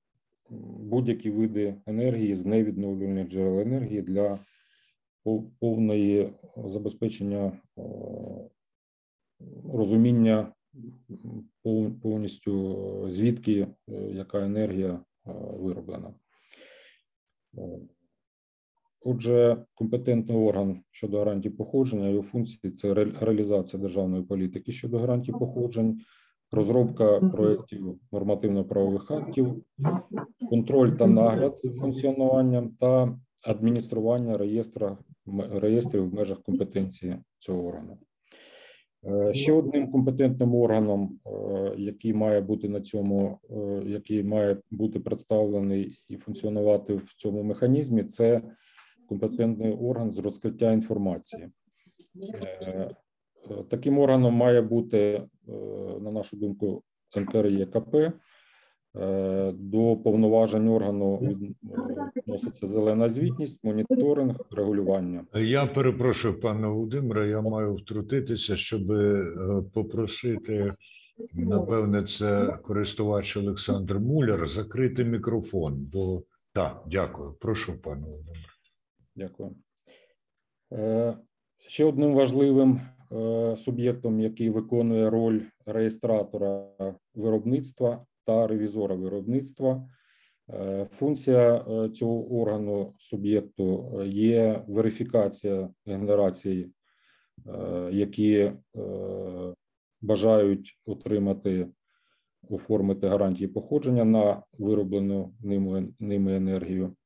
[0.81, 4.39] будь-які види енергії з невідновлювальних джерел енергії для
[5.61, 7.83] повної забезпечення е,
[9.73, 10.53] розуміння
[12.03, 16.15] повністю звідки е, яка енергія Е, вироблена.
[17.59, 17.79] Е,
[19.05, 26.01] отже, компетентний орган щодо гарантій походження, його функції це реалізація державної політики щодо гарантій походжень,
[26.53, 29.65] розробка проєктів нормативно-правових актів,
[30.49, 34.99] контроль та нагляд за функціонуванням та адміністрування реєстра
[35.51, 37.99] реєстрів в межах компетенції цього органу.
[39.07, 41.31] Е, ще одним компетентним органом, е,
[41.79, 48.05] який має бути на цьому, е, який має бути представлений і функціонувати в цьому механізмі,
[48.05, 48.43] це
[49.09, 51.49] компетентний орган з розкриття інформації.
[53.69, 55.23] Таким органом має бути,
[56.01, 56.83] на нашу думку,
[57.17, 57.97] НКРЄКП.
[58.97, 61.37] Е, До повноважень органу е,
[62.17, 65.25] відноситься зелена звітність, моніторинг, регулювання.
[65.35, 69.25] Я перепрошую, пане Володимире, я маю втрутитися, щоб е,
[69.75, 70.75] попросити,
[71.33, 75.89] напевне, це користувач Олександр Муляр, закрити мікрофон.
[75.93, 76.23] Бо
[76.53, 77.33] так, дякую.
[77.41, 78.41] Прошу, пане Володимире.
[79.17, 79.55] Дякую.
[80.73, 81.17] Е,
[81.69, 82.81] Ще одним важливим
[83.13, 86.67] е, суб'єктом, який виконує роль реєстратора
[87.15, 89.89] виробництва та ревізора виробництва.
[90.51, 96.71] е, Функція е, цього органу суб'єкту е, є верифікація генерацій,
[97.47, 98.53] е, які
[100.01, 101.69] бажають отримати,
[102.49, 105.35] оформити гарантії походження на вироблену
[106.01, 106.97] ними, енергію.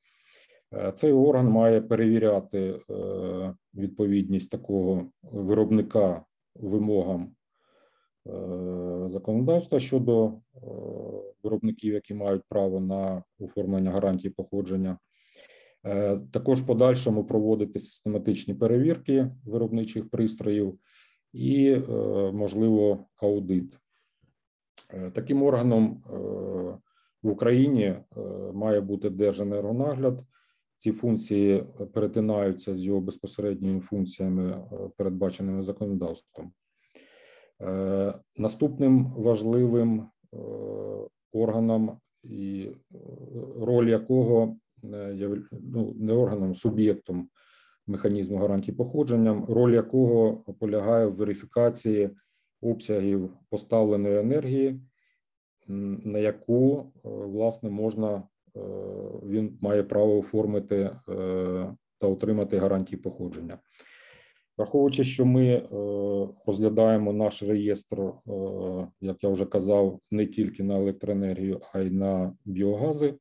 [0.94, 2.80] Цей орган має перевіряти
[3.74, 7.34] відповідність такого виробника вимогам
[9.06, 10.60] законодавства щодо е,
[11.42, 14.98] виробників, які мають право на оформлення гарантій походження.
[15.86, 20.78] Е, Також в подальшому проводити систематичні перевірки виробничих пристроїв
[21.32, 21.80] і, е,
[22.32, 23.78] можливо, аудит.
[24.90, 26.16] Е, Таким органом е,
[27.22, 28.02] в Україні е,
[28.54, 30.24] має бути Держенергонагляд.
[30.76, 36.52] Ці функції перетинаються з його безпосередніми функціями, е, передбаченими законодавством.
[37.62, 40.36] Е, Наступним важливим е,
[41.32, 42.98] органом, і е,
[43.60, 44.56] роль якого
[45.52, 47.28] ну, не органом, суб'єктом
[47.86, 52.10] механізму гарантій походження, роль якого полягає в верифікації
[52.62, 54.80] обсягів поставленої енергії,
[55.68, 58.22] на яку власне можна
[59.26, 60.90] він має право оформити
[61.98, 63.58] та отримати гарантії походження.
[64.56, 65.68] Враховуючи, що ми е,
[66.46, 68.12] розглядаємо наш реєстр, е,
[69.00, 73.14] як я вже казав, не тільки на електроенергію, а й на біогази,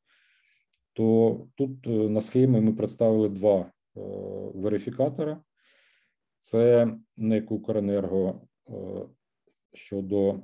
[0.93, 3.71] то тут е, на схемі ми представили два
[4.55, 5.41] верифікатора.
[6.37, 8.41] Це НЕК «Укренерго»
[9.73, 10.39] щодо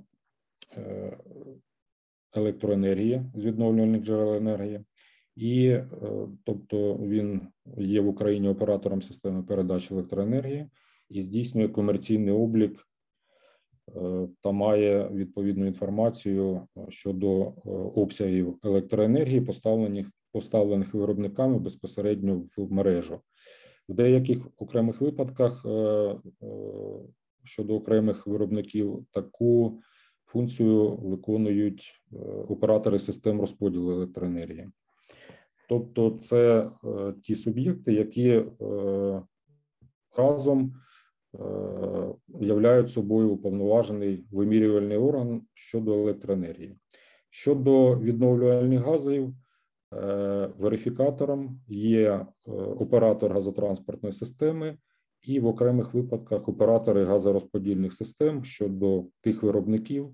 [2.34, 4.86] електроенергії з відновлювальних джерел енергії,
[5.36, 5.80] і
[6.44, 7.48] тобто він
[7.78, 10.70] є в Україні оператором системи передачі електроенергії
[11.10, 12.88] і здійснює комерційний облік
[13.96, 17.52] е, та має відповідну інформацію щодо е,
[17.96, 23.22] обсягів електроенергії, поставлених поставлених виробниками безпосередньо в мережу.
[23.90, 26.16] В деяких окремих випадках е, е,
[27.44, 29.82] щодо окремих виробників таку
[30.26, 34.70] функцію виконують е, оператори систем розподілу електроенергії.
[35.70, 38.46] Тобто, це е, ті суб'єкти, які е,
[40.18, 40.89] разом е,
[42.40, 46.78] являють собою уповноважений вимірювальний орган щодо електроенергії.
[47.30, 49.34] Щодо відновлювальних газів,
[49.94, 54.78] е, верифікатором є е, оператор газотранспортної системи
[55.22, 60.10] і в окремих випадках оператори газорозподільних систем щодо тих виробників,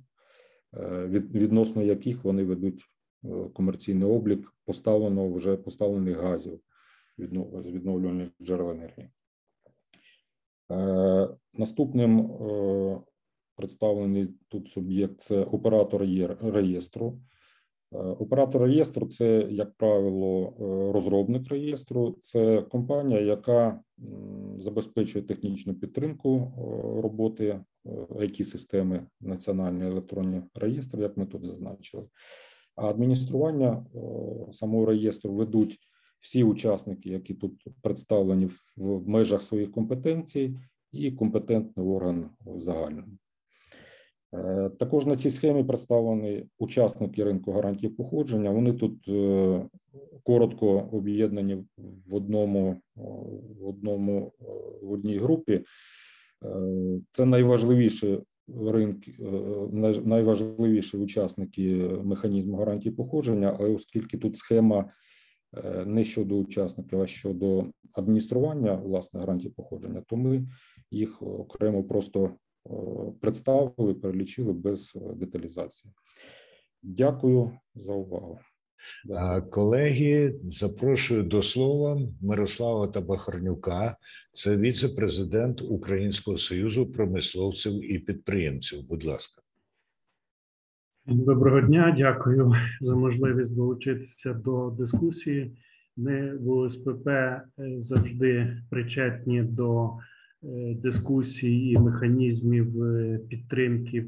[0.73, 2.85] е, відносно яких вони ведуть
[3.25, 6.59] е, комерційний облік поставленого вже поставлених газів
[7.17, 9.09] з відновлювальних джерел енергії.
[10.71, 13.01] Е, Наступним е,
[13.55, 16.01] представлений тут суб'єкт це оператор
[16.41, 17.19] реєстру.
[17.93, 20.53] Е, Оператор реєстру це, як правило,
[20.93, 22.15] розробник реєстру.
[22.19, 23.79] Це компанія, яка
[24.59, 26.53] забезпечує технічну підтримку
[27.03, 27.59] роботи
[28.09, 32.03] it системи Національний електронний реєстр, як ми тут зазначили.
[32.75, 33.85] А адміністрування
[34.51, 35.79] самого реєстру ведуть
[36.19, 40.55] всі учасники, які тут представлені в- межах своїх компетенцій,
[40.91, 43.07] і компетентний орган в загальному.
[44.33, 48.49] Е, Також на цій схемі представлені учасники ринку гарантії походження.
[48.51, 49.65] Вони тут е,
[50.23, 51.63] коротко об'єднані
[52.07, 52.77] в одному
[53.59, 54.31] в одному
[54.81, 55.53] в одній групі.
[55.53, 58.19] Е, Це найважливіші
[58.65, 64.85] ринки, е, найважливіші учасники механізму гарантії походження, але оскільки тут схема е,
[65.85, 70.47] не щодо учасників, а щодо адміністрування власне гарантії походження, то ми
[70.91, 72.69] їх окремо просто е,
[73.21, 75.93] представили, перелічили без е, деталізації.
[76.83, 78.39] Дякую за увагу.
[79.51, 83.97] Колеги, запрошую до слова Мирослава Табахарнюка,
[84.33, 88.87] це віце-президент Українського союзу промисловців і підприємців.
[88.87, 89.41] Будь ласка.
[91.07, 95.57] Доброго дня, дякую за можливість долучитися до дискусії.
[95.97, 97.43] Ми в УСПП е,
[97.79, 99.89] завжди причетні до
[100.43, 104.07] е, дискусій і механізмів е, підтримки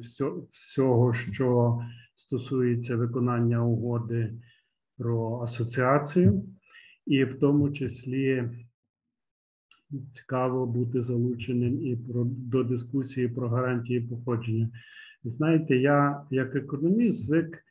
[0.51, 1.79] всього, що
[2.15, 4.33] стосується виконання угоди
[4.97, 6.43] про асоціацію,
[7.05, 8.49] і в тому числі
[10.15, 11.95] цікаво бути залученим і
[12.25, 14.69] до дискусії про гарантії походження.
[15.23, 17.63] Знаєте, я як економіст звик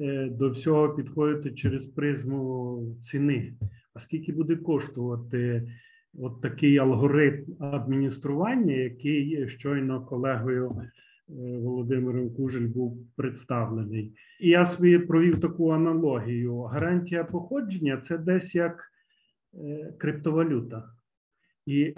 [0.00, 3.54] е, до всього підходити через призму ціни.
[3.94, 5.68] А скільки буде коштувати
[6.18, 10.88] от такий алгоритм адміністрування, який щойно колегою е,
[11.58, 14.12] Володимиром Кужель був представлений?
[14.40, 18.84] І я собі провів таку аналогію: гарантія походження це десь як
[19.54, 20.84] е, криптовалюта.
[21.70, 21.94] І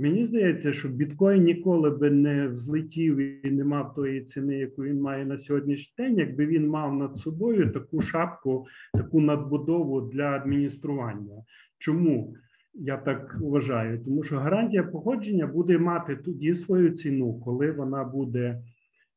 [0.00, 3.16] мені здається, що біткоін ніколи би не взлетів
[3.46, 7.16] і не мав тої ціни, яку він має на сьогоднішній день, якби він мав над
[7.16, 11.42] собою таку шапку, таку надбудову для адміністрування.
[11.78, 12.34] Чому
[12.74, 14.04] я так вважаю?
[14.04, 18.62] Тому що гарантія походження буде мати тоді свою ціну, коли вона буде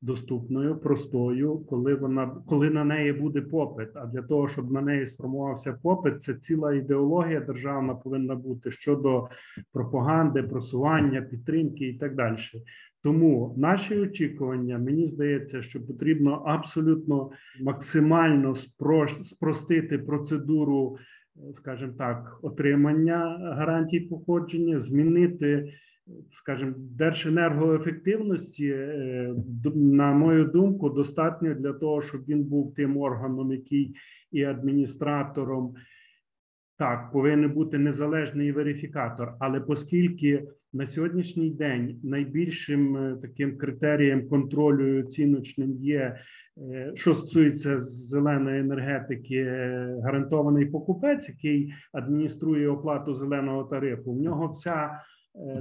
[0.01, 3.89] доступною, простою, коли вона коли на неї буде попит.
[3.93, 9.27] А для того, щоб на неї сформувався попит, це ціла ідеологія державна повинна бути щодо
[9.73, 12.37] пропаганди, просування, підтримки і так далі.
[13.03, 17.31] Тому наші очікування, мені здається, що потрібно абсолютно
[17.61, 20.97] максимально спро- спростити процедуру,
[21.37, 25.73] е, скажімо так, отримання гарантій походження, змінити,
[26.31, 29.33] скажімо, держенергоефективності, е,
[29.75, 33.95] на мою думку, достатньо для того, щоб він був тим органом, який
[34.31, 35.75] і адміністратором.
[36.77, 44.99] Так, повинен бути незалежний верифікатор, але оскільки на сьогоднішній день найбільшим е, таким критерієм контролю
[44.99, 46.19] оціночним є,
[46.57, 49.43] е, що стосується зеленої енергетики,
[50.03, 54.13] гарантований покупець, який адмініструє оплату зеленого тарифу.
[54.13, 54.99] В нього вся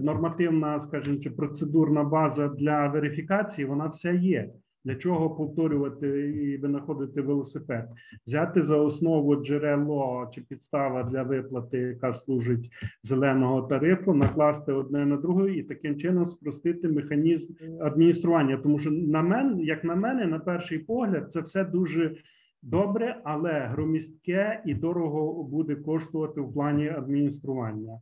[0.01, 4.51] нормативна, скажімо, чи процедурна база для верифікації, вона вся є.
[4.85, 7.89] Для чого повторювати і винаходити велосипед?
[8.26, 12.70] Взяти за основу джерело чи підстава для виплати, яка служить
[13.03, 18.57] зеленого тарифу, накласти одне на друге і таким чином спростити механізм адміністрування.
[18.57, 22.16] Тому що на мене, як на мене, на перший погляд, це все дуже
[22.62, 28.01] добре, але громістке і дорого буде коштувати в плані адміністрування.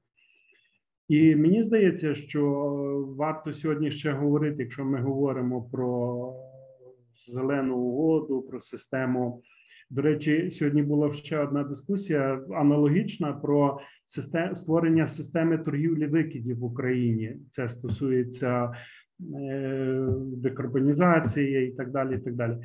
[1.09, 2.45] І мені здається, що
[3.19, 6.33] варто сьогодні ще говорити, якщо ми говоримо про
[7.29, 9.43] зелену угоду, про систему.
[9.91, 16.65] До речі, сьогодні була ще одна дискусія аналогічна про систем, створення системи торгівлі викидів в
[16.65, 17.37] Україні.
[17.53, 18.73] Це стосується
[19.41, 22.17] е, декарбонізації і так далі.
[22.17, 22.57] І так далі.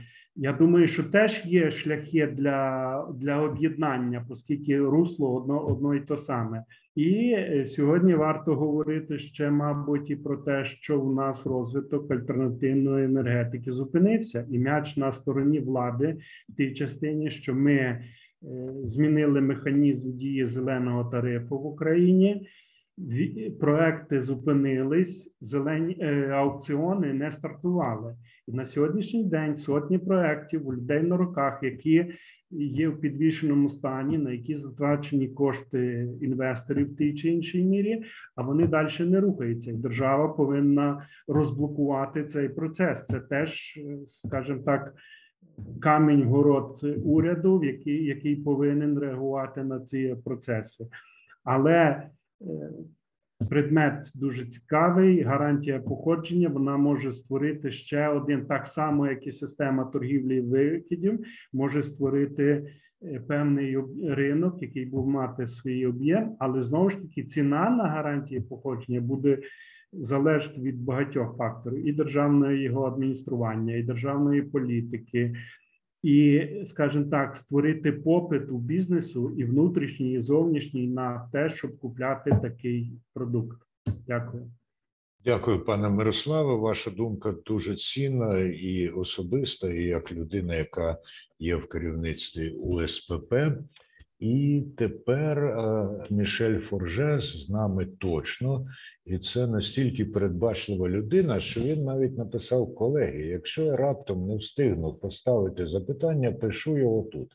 [0.43, 6.17] Я думаю, що теж є шляхи для, для об'єднання, оскільки русло одно, одно і то
[6.17, 6.63] саме.
[6.95, 13.05] І е, сьогодні варто говорити ще, мабуть, і про те, що в нас розвиток альтернативної
[13.05, 16.17] енергетики зупинився, і м'яч на стороні влади
[16.49, 18.01] в тій частині, що ми е,
[18.83, 22.47] змінили механізм дії зеленого тарифу в Україні.
[23.59, 28.15] Проекти зупинились, зелені е, аукціони не стартували.
[28.47, 32.05] І на сьогоднішній день сотні проєктів у людей на руках, які
[32.51, 38.03] є в підвішеному стані, на які затрачені кошти інвесторів в тій чи іншій мірі,
[38.35, 39.71] а вони далі не рухаються.
[39.71, 43.05] І держава повинна розблокувати цей процес.
[43.05, 44.93] Це теж, е, скажімо так,
[45.81, 50.87] Камінь город уряду, який, який повинен реагувати на ці процеси.
[51.43, 52.09] Але е,
[53.49, 55.21] предмет дуже цікавий.
[55.21, 61.19] Гарантія походження вона може створити ще один, так само, як і система торгівлі викидів,
[61.53, 62.63] може створити
[63.03, 68.41] е, певний ринок, який буде мати свій об'єм, але знову ж таки ціна на гарантії
[68.41, 69.39] походження буде
[69.93, 75.35] залежати від багатьох факторів: і державного його адміністрування, і державної політики.
[76.03, 82.39] І, скажімо так, створити попит у бізнесу і внутрішній, і зовнішній на те, щоб купляти
[82.41, 83.61] такий продукт.
[84.07, 84.51] Дякую.
[85.23, 86.55] Дякую, пане Мирославе.
[86.55, 90.97] Ваша думка дуже цінна і особиста, і як людина, яка
[91.39, 93.33] є в керівництві УСПП.
[94.21, 98.65] І тепер е, Мішель Форже з нами точно,
[99.05, 104.93] і це настільки передбачлива людина, що він навіть написав колеги: якщо я раптом не встигну
[104.93, 107.31] поставити запитання, пишу його тут.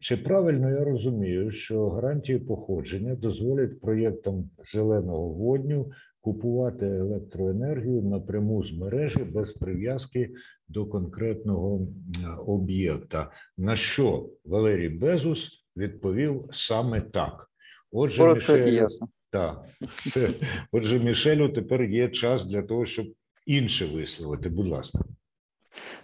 [0.00, 8.72] Чи правильно я розумію, що гарантії походження дозволять проєктам зеленого водню купувати електроенергію напряму з
[8.78, 10.30] мережі без прив'язки
[10.68, 11.86] до конкретного
[12.46, 13.30] об'єкта?
[13.58, 17.50] На що Валерій Безус відповів саме так.
[17.92, 19.08] Отже, Коротко і ясно.
[19.30, 19.64] Так,
[19.96, 20.34] все.
[20.72, 23.06] Отже, Мішелю, тепер є час для того, щоб
[23.46, 24.48] інше висловити.
[24.48, 24.98] Будь ласка.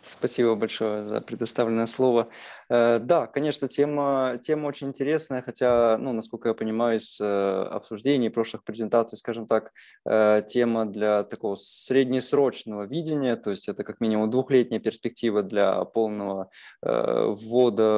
[0.02, 2.28] Спасибо большое за предоставленное слово.
[2.70, 8.30] Э, да, конечно, тема, тема очень интересная, хотя, ну, насколько я понимаю из э, обсуждений
[8.30, 9.72] прошлых презентаций, скажем так,
[10.04, 16.50] э, тема для такого среднесрочного видения, то есть это как минимум двухлетняя перспектива для полного
[16.82, 17.90] ввода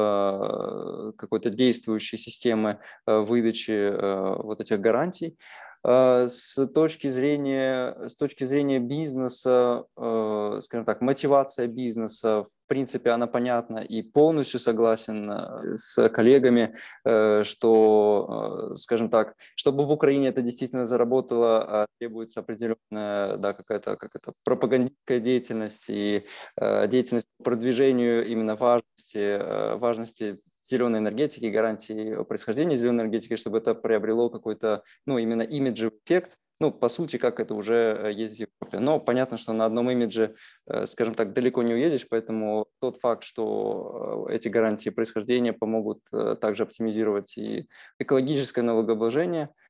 [1.17, 3.91] какой-то действующей системы выдачи
[4.43, 5.37] вот этих гарантий.
[5.83, 13.11] А, с точки зрения, с точки зрения бизнеса, а, скажем так, мотивация бизнеса, в принципе,
[13.11, 19.91] она понятна и полностью согласен э, с коллегами, э, что, э, скажем так, чтобы в
[19.91, 26.27] Украине это действительно заработало, требуется определенная, да, какая-то как это, пропагандистская деятельность и
[26.61, 30.41] деятельность по продвижению именно важности, важности
[30.71, 36.71] зеленой энергетики, гарантии происхождения зеленой энергетики, чтобы это приобрело какой-то, ну, именно имиджевый эффект, ну,
[36.71, 38.79] по сути, как это уже э, есть в Европе.
[38.79, 40.35] Но понятно, что на одном имидже,
[40.67, 46.01] э, скажем так, далеко не уедешь, поэтому тот факт, что э, эти гарантии происхождения помогут
[46.41, 47.67] также оптимизировать и
[47.99, 49.49] экологическое налогообложение–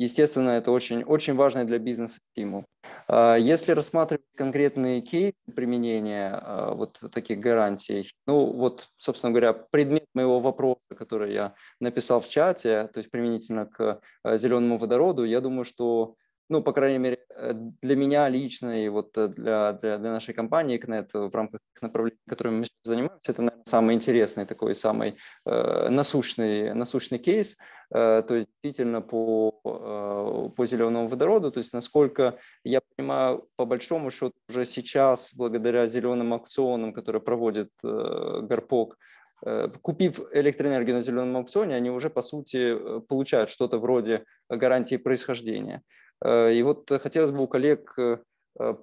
[0.00, 2.64] Естественно, это очень, очень важный для бизнеса стимул.
[3.06, 10.06] А, если рассматривать конкретные кейсы применения а, вот таких гарантий, ну вот, собственно говоря, предмет
[10.14, 15.42] моего вопроса, который я написал в чате, то есть применительно к а, зеленому водороду, я
[15.42, 16.14] думаю, что
[16.50, 20.34] ну, по крайней мере, э, для меня лично и вот э, для, для, для нашей
[20.34, 25.16] компании CNET в рамках направлений, которыми мы сейчас занимаемся, это, наверное, самый интересный такой, самый
[25.46, 27.56] э, насущный, насущный кейс,
[27.94, 33.64] э, то есть действительно по, э, по зеленому водороду, то есть насколько я понимаю, по
[33.64, 38.98] большому счету уже сейчас, благодаря зеленым аукционам, которые проводит э, Гарпок,
[39.46, 42.76] э, купив электроэнергию на зеленом аукционе, они уже, по сути,
[43.08, 45.82] получают что-то вроде гарантии происхождения.
[46.24, 48.18] Э, и вот хотелось бы у коллег э,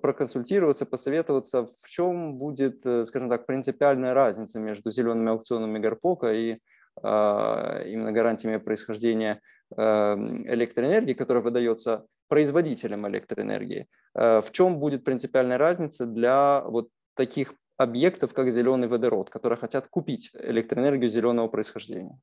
[0.01, 6.57] проконсультироваться, посоветоваться, в чем будет, э, скажем так, принципиальная разница между зелеными аукционами Гарпока и
[6.99, 13.85] именно гарантиями происхождения электроэнергии, которая выдается производителям электроэнергии.
[14.15, 20.31] В чем будет принципиальная разница для вот таких объектов, как зеленый водород, которые хотят купить
[20.33, 22.19] электроэнергию зеленого происхождения?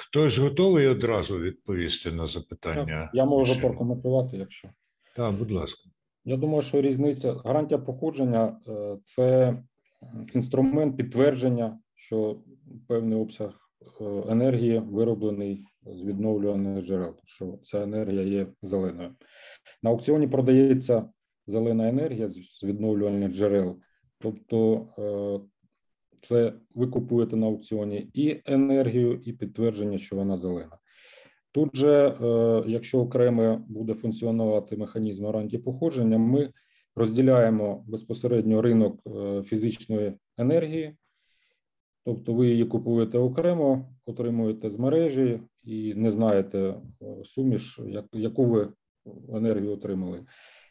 [0.00, 3.10] Хтось готовий одразу відповісти на запитання?
[3.14, 4.68] Я можу прокоментувати, якщо.
[5.16, 5.80] Так, будь ласка.
[6.24, 9.56] Я думаю, що різниця гарантія походження е, це
[10.34, 12.40] інструмент підтвердження, що
[12.88, 13.50] певний обсяг
[14.00, 19.14] е, енергії вироблений з відновлюваних джерел, що ця енергія є зеленою.
[19.82, 21.08] На аукціоні продається
[21.46, 23.80] зелена енергія з відновлюваних джерел,
[24.18, 25.48] тобто е,
[26.22, 30.78] це ви купуєте на аукціоні і енергію, і підтвердження, що вона зелена.
[31.52, 36.52] Тут же, е, якщо окремо буде функціонувати механізм гарантії походження, ми
[36.96, 40.96] розділяємо безпосередньо ринок е, фізичної енергії,
[42.04, 46.74] тобто ви її купуєте окремо, отримуєте з мережі і не знаєте е,
[47.24, 47.80] суміш,
[48.12, 48.68] яку ви
[49.32, 50.26] енергію отримали.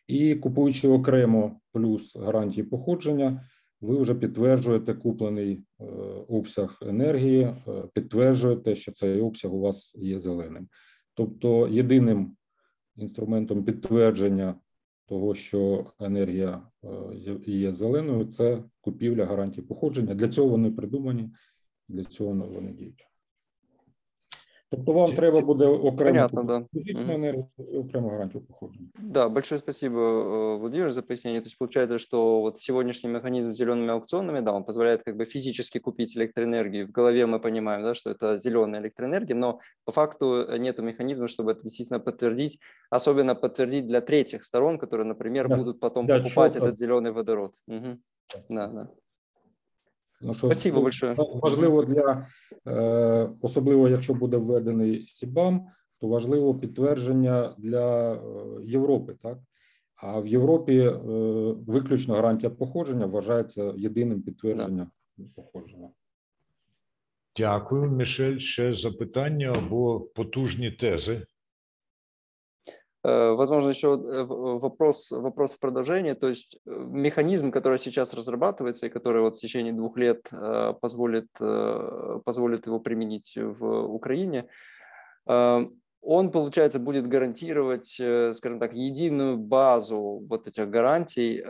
[0.07, 3.41] І купуючи окремо плюс гарантії походження
[3.81, 5.83] ви вже підтверджуєте куплений е,
[6.27, 10.67] обсяг енергії, е, підтверджуєте, що цей обсяг у вас є зеленим.
[11.13, 12.35] Тобто, єдиним
[12.95, 14.55] інструментом підтвердження
[15.05, 16.89] того, що енергія е,
[17.45, 20.15] є зеленою, це купівля гарантії походження.
[20.15, 21.29] Для цього вони придумані,
[21.87, 23.07] для цього вони діють.
[24.69, 26.65] Тобто вам треба буде окремо Понятно, да.
[26.73, 28.89] физичную энергию окремо гарантию походжения.
[28.99, 31.41] Да, большое спасибо, э, Владимир, за пояснение.
[31.41, 35.25] То есть получается, что вот сегодняшний механизм с зелеными аукционами, да, он позволяет как бы
[35.25, 36.87] физически купить электроэнергию.
[36.87, 41.51] В голове мы понимаем, да, что это зеленая электроэнергия, но по факту нет механизма, чтобы
[41.51, 42.59] это действительно подтвердить,
[42.89, 45.55] особенно подтвердить для третьих сторон, которые, например, да.
[45.55, 47.55] будут потом да, покупать этот зеленый водород.
[47.67, 47.97] Угу.
[48.49, 48.91] Да, да.
[50.21, 51.15] Ну, що Спасибо большое.
[51.17, 52.27] Важливо для
[52.67, 55.67] е, особливо, якщо буде введений СІБАМ,
[55.99, 58.19] то важливо підтвердження для е,
[58.65, 59.37] Європи, так
[59.95, 60.99] а в Європі е,
[61.67, 64.91] виключно гарантія походження вважається єдиним підтвердженням
[65.35, 65.89] походження.
[67.37, 68.37] Дякую, Мішель.
[68.37, 71.25] Ще запитання або потужні тези.
[73.07, 78.87] Э, возможно, еще э, вопрос, вопрос в продолжении, то есть э, механизм, который сейчас разрабатывается
[78.87, 80.29] и который вот в течение двух лет
[80.81, 81.29] позволит,
[82.25, 84.47] позволит его применить в Украине,
[85.25, 88.01] он, получается, будет гарантировать,
[88.35, 91.43] скажем так, единую базу вот этих гарантий,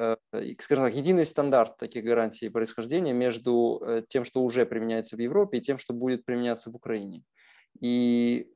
[0.59, 5.61] скажем так, единый стандарт таких гарантий происхождения между тем, что уже применяется в Европе, и
[5.61, 7.23] тем, что будет применяться в Украине.
[7.81, 8.47] И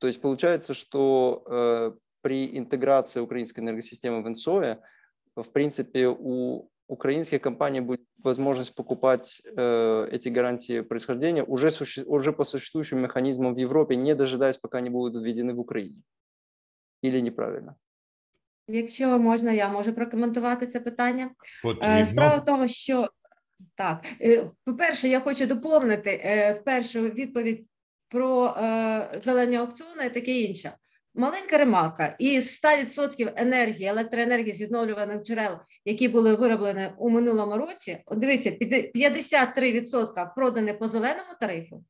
[0.00, 4.77] То есть получается, что при интеграции украинской энергосистемы в НСОE,
[5.35, 12.33] в принципе, у украинских компаний будет возможность покупать э, эти гарантии происхождения уже, суще, уже
[12.33, 16.03] по существующим механизмам в Европе, не дожидаясь, пока они будут введены в Україні.
[17.03, 17.75] Или неправильно?
[18.67, 21.31] Якщо можна, я можу прокоментувати це питання.
[21.63, 22.05] Потрібно.
[22.05, 23.09] Справа в тому, що
[23.75, 27.65] так, е, по-перше, я хочу доповнити е, першу відповідь
[28.07, 30.71] про е, зелені аукціони і таке інше.
[31.16, 38.04] Маленька ремарка: із 100% енергії, електроенергії з відновлюваних джерел, які були вироблені у минулому році,
[38.10, 41.84] дивіться, 53% продані по зеленому тарифу,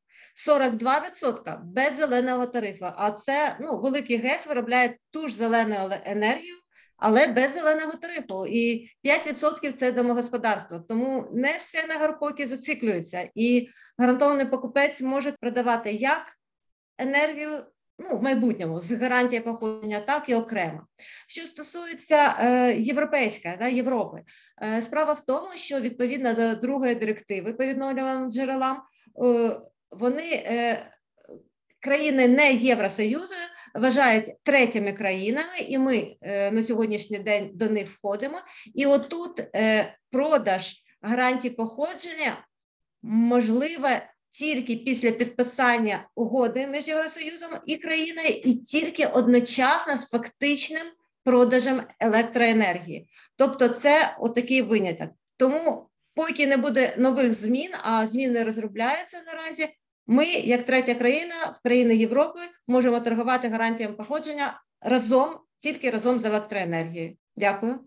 [0.48, 2.86] 42% без зеленого тарифу.
[2.96, 6.56] А це ну, великий ГЕС виробляє ту ж зелену енергію,
[6.96, 8.46] але без зеленого тарифу.
[8.46, 10.80] І 5% це домогосподарство.
[10.88, 13.28] Тому не всі енергопоки зациклюються.
[13.34, 13.68] І
[13.98, 16.22] гарантований покупець може продавати як
[16.98, 17.64] енергію
[17.98, 20.86] ну, в майбутньому з гарантії походження, так і окремо.
[21.26, 24.22] Що стосується е, європейської да, Європи,
[24.62, 30.90] е, справа в тому, що відповідно до другої директиви по відновлюваним джерелам, е, вони е,
[31.80, 33.34] країни не Євросоюзу
[33.74, 38.38] вважають третіми країнами, і ми е, на сьогоднішній день до них входимо.
[38.74, 40.72] І отут е, продаж
[41.02, 42.44] гарантій походження
[43.02, 50.86] можливе тільки після підписання угоди між Євросоюзом і країною, і тільки одночасно з фактичним
[51.24, 53.08] продажем електроенергії.
[53.36, 55.10] Тобто, це отакий виняток.
[55.36, 59.68] Тому, поки не буде нових змін, а зміни розробляються наразі.
[60.06, 66.24] Ми, як третя країна в країни Європи, можемо торгувати гарантіями походження разом, тільки разом з
[66.24, 67.16] електроенергією.
[67.36, 67.80] Дякую.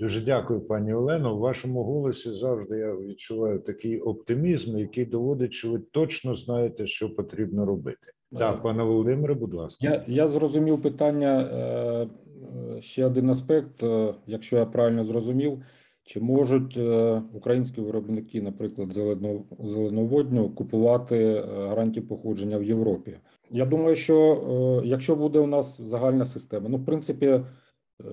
[0.00, 1.36] Дуже дякую, пані Олено.
[1.36, 7.14] У вашому голосі завжди я відчуваю такий оптимізм, який доводить, що ви точно знаєте, що
[7.14, 7.98] потрібно робити.
[8.38, 9.78] Так, пане Володимире, будь ласка.
[9.86, 11.40] Я, я зрозумів питання.
[11.40, 11.56] е,
[12.76, 15.62] е, Ще один аспект, е, якщо я правильно зрозумів,
[16.04, 23.16] чи можуть е, українські виробники, наприклад, зелено, зеленоводню, купувати е, гарантії походження в Європі?
[23.50, 24.16] Я думаю, що
[24.84, 27.42] е, якщо буде у нас загальна система, ну в принципі, е,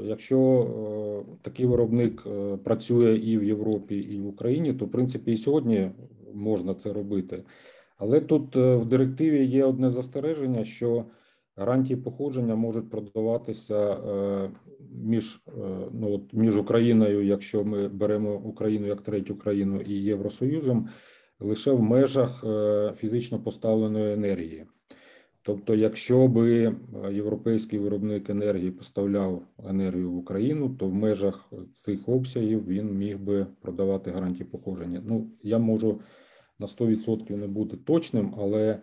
[0.03, 5.31] якщо е, такий виробник е, працює і в Європі, і в Україні, то в принципі
[5.31, 5.91] і сьогодні
[6.33, 7.43] можна це робити.
[7.97, 11.05] Але тут е, в директиві є одне застереження, що
[11.55, 14.49] гарантії походження можуть продаватися е,
[15.03, 15.51] між, е,
[15.93, 20.89] ну, от, між Україною, якщо ми беремо Україну як третю країну і Євросоюзом,
[21.39, 24.65] лише в межах е, фізично поставленої енергії.
[25.47, 26.73] Тобто, якщо би е,
[27.13, 33.45] європейський виробник енергії поставляв енергію в Україну, то в межах цих обсягів він міг би
[33.61, 35.01] продавати гарантії походження.
[35.05, 36.01] Ну, я можу
[36.59, 38.79] на 100% не бути точним, але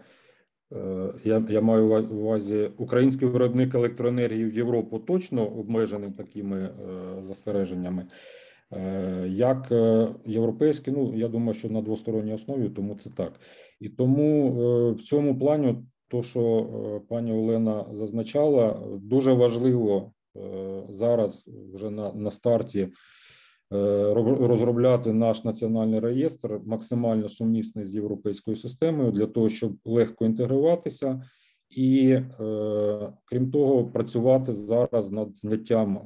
[0.72, 6.70] е, я, я маю ува- увазі український виробник електроенергії в Європу точно обмежений такими е,
[7.22, 8.06] застереженнями.
[9.26, 9.72] Як
[10.26, 13.32] європейський, ну я думаю, що на двосторонній основі, тому це так.
[13.80, 14.50] І тому
[14.92, 15.76] в цьому плані,
[16.14, 22.88] то, що е, пані Олена зазначала, дуже важливо е, зараз вже на, на старті е,
[24.40, 31.22] розробляти наш національний реєстр максимально сумісний з європейською системою для того, щоб легко інтегруватися,
[31.70, 32.18] і
[33.24, 36.00] крім того, працювати зараз над зняттям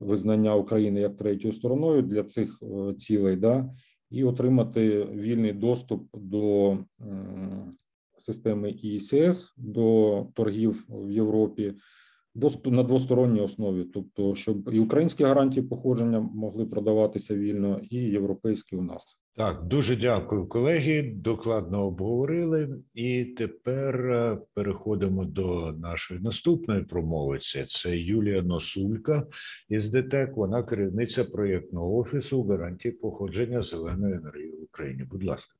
[0.00, 2.62] визнання України як третьою стороною для цих
[2.96, 3.70] цілей, да,
[4.10, 6.78] і отримати вільний доступ до
[8.24, 11.74] системи ІСС, до торгів в Європі
[12.64, 18.82] на двосторонній основі, тобто, щоб і українські гарантії походження могли продаватися вільно, і європейські у
[18.82, 19.18] нас.
[19.36, 21.12] Так, дуже дякую, колеги.
[21.16, 22.82] Докладно обговорили.
[22.94, 27.64] І тепер е, переходимо до нашої наступної промовиці.
[27.68, 29.26] Це Юлія Носулька
[29.68, 30.36] із ДТЕК.
[30.36, 35.04] Вона керівниця проєктного офісу гарантії походження зеленої енергії в Україні.
[35.10, 35.54] Будь ласка.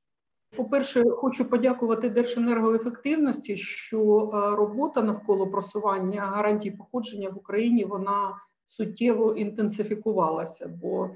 [0.57, 8.35] По-перше, хочу подякувати Держенергоефективності, що е, робота навколо просування гарантій походження в Україні вона
[8.67, 10.69] суттєво інтенсифікувалася.
[10.83, 11.11] Бо,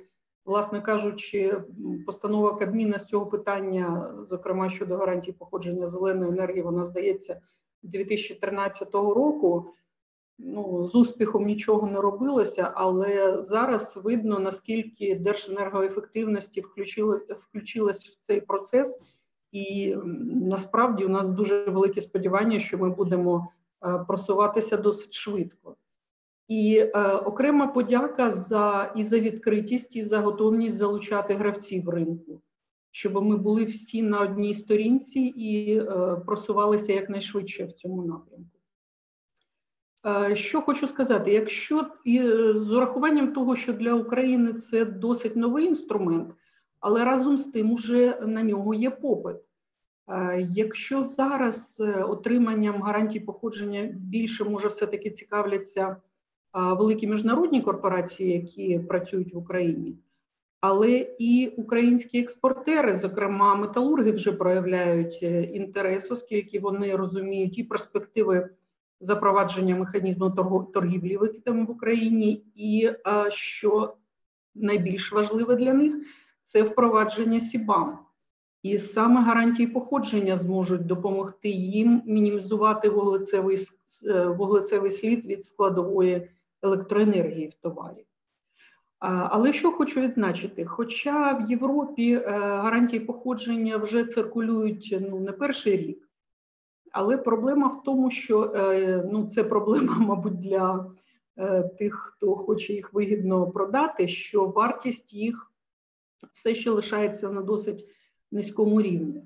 [0.44, 1.62] власне кажучи,
[2.06, 7.40] постанова Кабміна з цього питання, зокрема щодо гарантій походження зеленої енергії, вона здається
[7.82, 9.70] 2013 року.
[10.40, 18.40] Ну, з успіхом нічого не робилося, але зараз видно наскільки Держенергоефективності включили включилась в цей
[18.40, 18.98] процес,
[19.52, 19.96] і
[20.26, 23.48] насправді у нас дуже великі сподівання, що ми будемо
[23.84, 25.76] е, просуватися досить швидко.
[26.48, 32.40] І е, окрема подяка за і за відкритість, і за готовність залучати гравців ринку.
[32.90, 35.82] щоб ми були всі на одній сторінці і
[36.26, 38.58] просувалися якнайшвидше в цьому напрямку.
[40.36, 42.22] Що хочу сказати, якщо і
[42.54, 46.34] з урахуванням того, що для України це досить новий інструмент,
[46.80, 49.36] але разом з тим уже на нього є попит.
[50.38, 55.96] Якщо зараз е, отриманням гарантій походження більше може все-таки цікавляться
[56.54, 59.96] великі міжнародні корпорації, які працюють в Україні,
[60.60, 68.48] але і українські експортери, зокрема металурги, вже проявляють е, інтерес, оскільки вони розуміють і перспективи
[69.00, 70.30] запровадження механізму
[70.74, 72.90] торгівлі викидами в Україні, і
[73.28, 73.96] що
[74.54, 75.94] найбільш важливе для них
[76.48, 77.98] це впровадження СІБАМ.
[78.62, 83.58] І саме гарантії походження зможуть допомогти їм мінімізувати вуглецевий
[84.06, 86.30] е, вуглецевий слід від складової
[86.62, 88.04] електроенергії в товарі.
[89.00, 95.76] Але що хочу відзначити: хоча в Європі е, гарантії походження вже циркулюють ну, не перший
[95.76, 96.08] рік,
[96.92, 100.86] але проблема в тому, що е, ну, це проблема, мабуть, для
[101.78, 105.47] тих, хто хоче їх вигідно продати, що вартість їх
[106.32, 107.84] все ще лишається на досить
[108.32, 109.22] низькому рівні.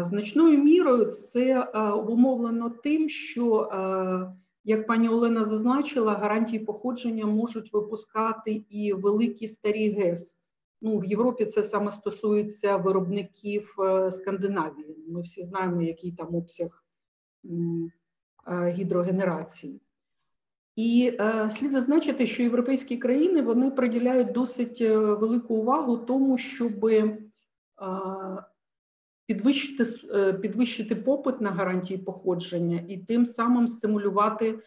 [0.00, 1.62] Значною мірою це
[1.94, 3.70] обумовлено тим, що,
[4.64, 10.38] як пані Олена зазначила, гарантії походження можуть випускати і великі старі ГЕС.
[10.82, 14.96] Ну, В Європі це саме стосується виробників е, Скандинавії.
[15.08, 16.84] Ми всі знаємо, який там обсяг
[18.68, 19.80] гідрогенерації.
[20.78, 26.84] І е, слід зазначити, що європейські країни вони приділяють досить е, велику увагу тому, щоб
[26.84, 27.18] е,
[29.26, 34.58] підвищити е, підвищити попит на гарантії походження і тим самим стимулювати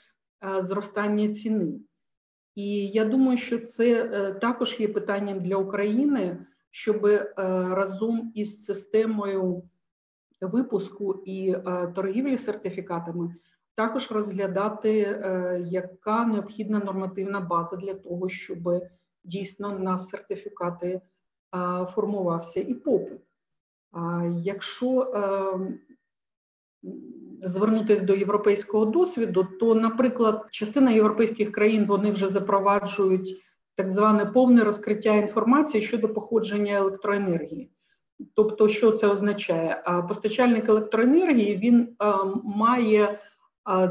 [0.58, 1.80] е, зростання ціни.
[2.56, 7.06] І я думаю, що це е, також є питанням для України, щоб
[7.72, 9.64] разом із системою
[10.42, 11.56] випуску і
[11.96, 13.36] торгівлі сертифікатами
[13.76, 18.84] також розглядати, е, яка необхідна нормативна база для того, щоб
[19.24, 21.02] дійсно на сертифікати
[21.96, 23.22] формувався і попит.
[24.30, 25.60] Якщо е,
[27.42, 33.42] звернутися до європейського досвіду, то, наприклад, частина європейських країн вони вже запроваджують
[33.76, 37.72] так зване повне розкриття інформації щодо походження електроенергії.
[38.36, 39.84] Тобто, що це означає?
[40.08, 42.14] Постачальник електроенергії він е,
[42.44, 43.20] має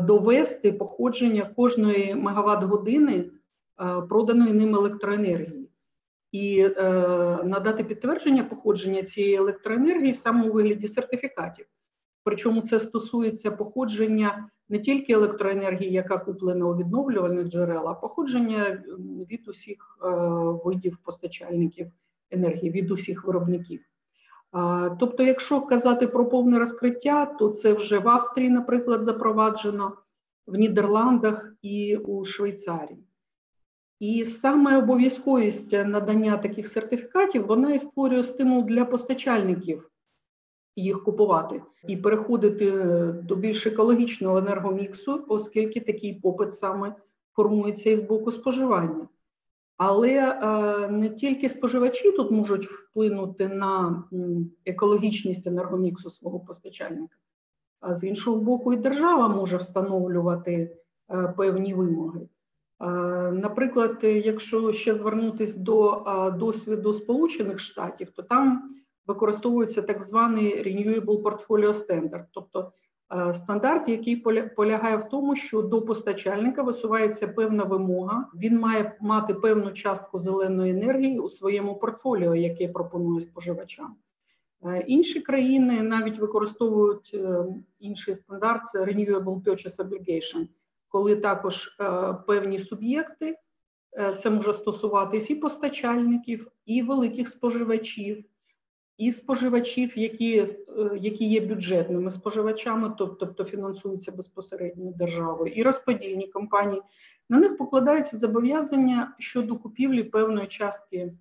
[0.03, 3.31] довести походження кожної мегаватт години
[4.09, 5.71] проданої ним електроенергії
[6.33, 6.73] і е,
[7.45, 11.67] надати підтвердження походження цієї електроенергії саме у вигляді сертифікатів.
[12.25, 18.85] Причому це стосується походження не тільки електроенергії, яка куплена у відновлювальних джерел, а походження
[19.31, 20.09] від усіх е,
[20.65, 21.93] видів постачальників
[22.31, 23.81] енергії, від усіх виробників.
[24.99, 29.93] Тобто, якщо казати про повне розкриття, то це вже в Австрії, наприклад, запроваджено,
[30.47, 33.05] в Нідерландах і у Швейцарії.
[33.99, 39.91] І саме обов'язковість надання таких сертифікатів вона і створює стимул для постачальників
[40.77, 42.71] їх купувати і переходити
[43.13, 46.95] до більш екологічного енергоміксу, оскільки такий попит саме
[47.37, 49.09] формується із боку споживання.
[49.83, 54.05] Але е, не тільки споживачі тут можуть вплинути на
[54.65, 57.17] екологічність енергоміксу свого постачальника,
[57.81, 60.77] а з іншого боку, і держава може встановлювати
[61.11, 62.21] е, певні вимоги.
[62.21, 62.87] Е,
[63.33, 66.05] наприклад, якщо ще звернутися до
[66.39, 68.75] досвіду Сполучених Штатів, то там
[69.07, 72.73] використовується так званий Renewable Portfolio Standard, тобто
[73.35, 74.17] стандарт, який
[74.57, 78.29] полягає в тому, що до постачальника висувається певна вимога.
[78.35, 83.97] Він має мати певну частку зеленої енергії у своєму портфоліо, яке пропонує споживачам.
[84.65, 87.45] Е, інші країни навіть використовують е,
[87.79, 90.49] інший стандарт це Renewable Purchase Obligation,
[90.89, 91.77] коли також
[92.27, 93.37] певні суб'єкти,
[94.19, 98.25] це може стосуватись і постачальників, і великих споживачів,
[99.01, 100.49] і споживачів, які е,
[101.01, 106.83] які є бюджетними споживачами, тобто фінансуються безпосередньо державою, і розподільні компанії,
[107.29, 111.13] на них покладаються зобов'язання щодо купівлі певної частки е,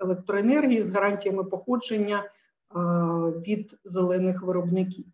[0.00, 2.28] електроенергії з гарантіями походження е,
[3.46, 5.04] від зелених виробників.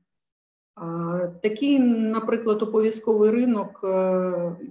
[1.43, 3.89] Такий, наприклад, обов'язковий ринок е,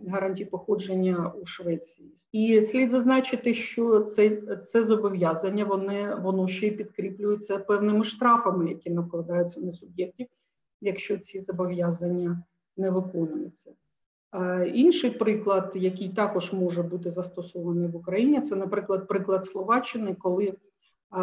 [0.07, 6.71] гарантій походження у Швеції, і слід зазначити, що це це зобов'язання вони воно ще й
[6.71, 10.27] підкріплюється певними штрафами, які накладаються на суб'єктів,
[10.81, 12.43] якщо ці зобов'язання
[12.77, 13.71] не виконуються.
[14.73, 20.53] Інший приклад, який також може бути застосований в Україні, це, наприклад, приклад Словаччини, коли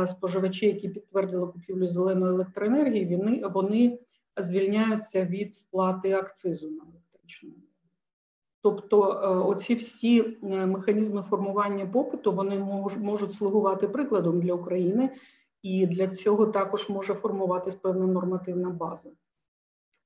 [0.07, 3.99] споживачі, які підтвердили купівлю зеленої електроенергії, вони, вони
[4.37, 7.51] звільняються від сплати акцизу на електричну.
[8.63, 12.59] Тобто, е, оці всі е, механізми формування попиту вони
[12.99, 15.11] можуть слугувати прикладом для України,
[15.63, 19.11] і для цього також може формуватись певна нормативна база.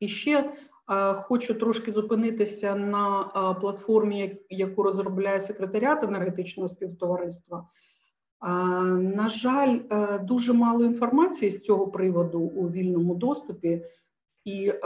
[0.00, 0.52] І ще
[0.90, 3.24] е, хочу трошки зупинитися на
[3.60, 7.68] платформі, яку розробляє секретаріат енергетичного співтовариства.
[8.92, 9.78] На жаль,
[10.22, 13.82] дуже мало інформації з цього приводу у вільному доступі
[14.46, 14.78] і, е,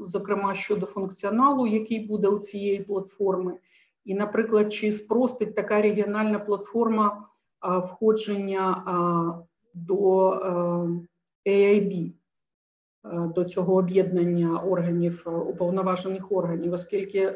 [0.00, 3.54] зокрема, щодо функціоналу, який буде у цієї платформи,
[4.04, 7.28] і, наприклад, чи спростить така регіональна платформа
[7.64, 10.30] е, входження е, до
[11.46, 12.12] AIB,
[13.34, 17.34] до цього об'єднання органів уповноважених органів, оскільки,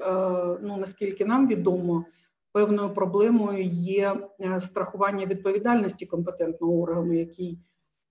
[0.63, 2.05] ну наскільки нам відомо,
[2.53, 4.29] певною проблемою є
[4.59, 7.59] страхування відповідальності компетентного органу, який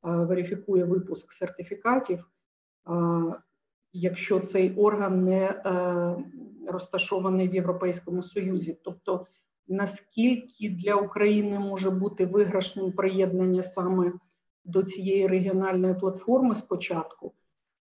[0.04, 2.26] верифікує випуск сертифікатів
[3.94, 6.16] якщо цей орган не е,
[6.68, 8.78] розташований в Європейському Союзі.
[8.84, 9.26] Тобто,
[9.68, 14.14] наскільки для України може бути виграшним приєднання саме
[14.66, 17.34] до цієї регіональної платформи спочатку,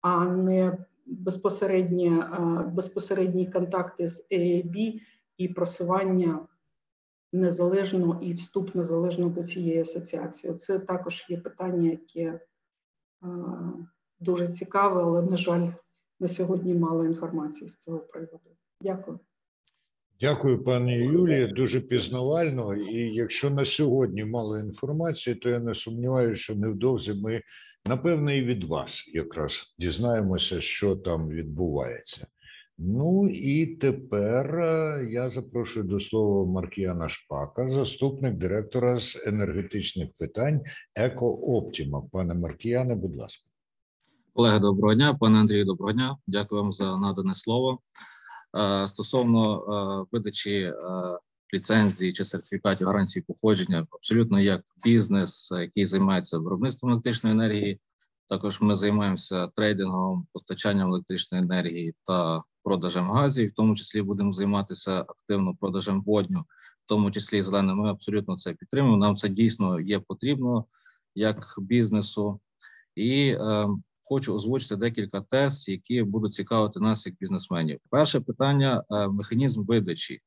[0.00, 2.38] а не безпосередні, е,
[2.72, 5.00] безпосередні контакти з EAB
[5.38, 6.46] і просування
[7.32, 10.54] незалежно і вступ незалежно до цієї асоціації.
[10.54, 12.40] Це також є питання, яке е,
[14.20, 15.68] дуже цікаве, але, на жаль,
[16.20, 18.50] на сьогодні мало інформації з цього приводу.
[18.80, 19.18] Дякую.
[20.20, 21.46] Дякую, пані Юлії.
[21.46, 22.74] Дуже пізнавально.
[22.74, 27.42] І якщо на сьогодні мало інформації, то я не сумніваюся, що невдовзі ми
[27.86, 32.26] напевно і від вас якраз дізнаємося, що там відбувається.
[32.78, 40.60] Ну і тепер е, я запрошую до слова Маркіяна Шпака, заступник директора з енергетичних питань
[40.94, 42.02] Екооптіма.
[42.12, 43.45] Пане Маркіяне, будь ласка.
[44.36, 46.16] Колеги, доброго дня, пане Андрію, доброго дня.
[46.26, 47.80] Дякую вам за надане слово.
[48.56, 50.74] Е, стосовно е, видачі е,
[51.54, 57.80] ліцензії чи сертифікатів гарантії походження, абсолютно як бізнес, який займається виробництвом електричної енергії.
[58.28, 65.00] Також ми займаємося трейдингом, постачанням електричної енергії та продажем газів, в тому числі будемо займатися
[65.00, 66.40] активно продажем водню,
[66.84, 67.76] в тому числі зеленим.
[67.76, 68.96] Ми абсолютно це підтримуємо.
[68.96, 70.64] Нам це дійсно є потрібно
[71.14, 72.40] як бізнесу.
[72.96, 73.36] І
[74.08, 77.80] хочу озвучити декілька тез, які будуть цікавити нас як бізнесменів.
[77.90, 80.20] Перше питання: е, механізм видачі.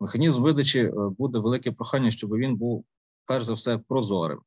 [0.00, 2.84] Механізм видачі е, буде велике прохання, щоб він був
[3.26, 4.40] перш за все прозорим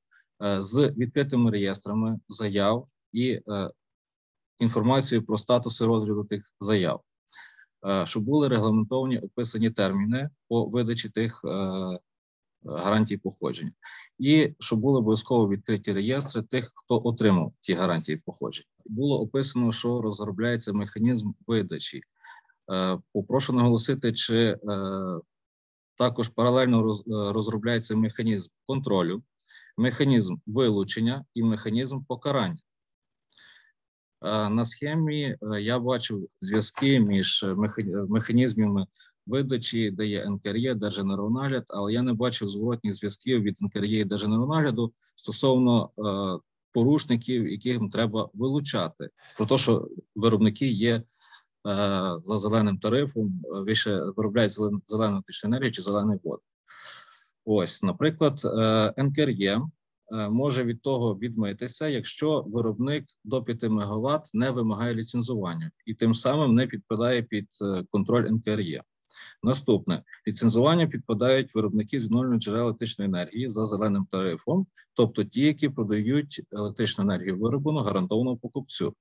[0.44, 3.40] е, з відкритими реєстрами заяв і
[4.60, 7.02] інформацією про статуси розгляду тих заяв,
[8.04, 11.42] щоб були регламентовані описані терміни по видачі тих
[12.68, 13.72] гарантій походження,
[14.20, 18.68] і щоб були обов'язково відкриті реєстри тих, хто отримав ті гарантії походження.
[18.86, 22.02] Було описано, що розробляється механізм видачі.
[22.74, 24.58] Е, попрошу наголосити, чи е,
[25.96, 29.24] також паралельно е, розробляється механізм контролю,
[29.78, 32.58] механізм вилучення і механізм покарання.
[34.50, 37.46] На схемі я бачив зв'язки між
[38.10, 38.88] механізмами
[39.28, 44.94] видачі, де є НКРЄ, Держенервонагляд, але я не бачив зворотніх зв'язків від НКРЄ і Держенервонагляду
[45.16, 46.40] стосовно е,
[46.72, 51.04] порушників, яких треба вилучати, про те, що виробники є е,
[52.24, 56.40] за зеленим тарифом, вище виробляють зелену електричну енергію чи зелений вод.
[57.50, 59.62] Ось, наприклад, е, НКРЄ
[60.12, 66.14] е, може від того відмитися, якщо виробник до 5 МВт не вимагає ліцензування і тим
[66.14, 68.82] самим не підпадає під е, контроль НКРЄ.
[69.44, 76.42] Наступне ліцензування підпадають виробники відновлюваних джерел електричної енергії за зеленим тарифом, тобто ті, які продають
[76.52, 78.96] електричну енергію вироблену гарантованому покупцю.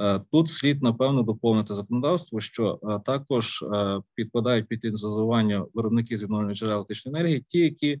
[0.00, 6.22] Е, тут слід напевно доповнити законодавство, що е, також е, підпадають під ліцензування виробники з
[6.22, 8.00] відновлюваних джерел електричної енергії, ті, які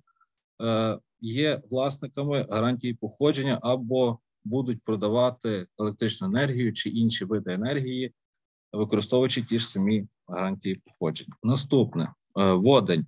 [1.20, 8.12] є власниками гарантії походження або будуть продавати електричну енергію чи інші види енергії,
[8.72, 11.32] використовуючи ті ж самі гарантії походження.
[11.42, 13.06] Наступне е, водень,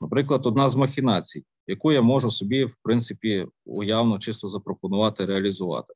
[0.00, 5.94] наприклад, одна з махінацій, яку я можу собі, в принципі, уявно чисто запропонувати реалізувати.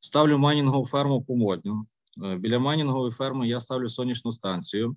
[0.00, 1.84] Ставлю майнінгову ферму по модню.
[2.24, 4.96] Е, біля майнінгової ферми я ставлю сонячну станцію.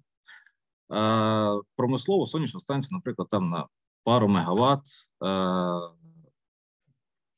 [0.93, 3.67] Е, промислову сонячну станцію, наприклад, там на
[4.03, 4.83] пару мегаватт.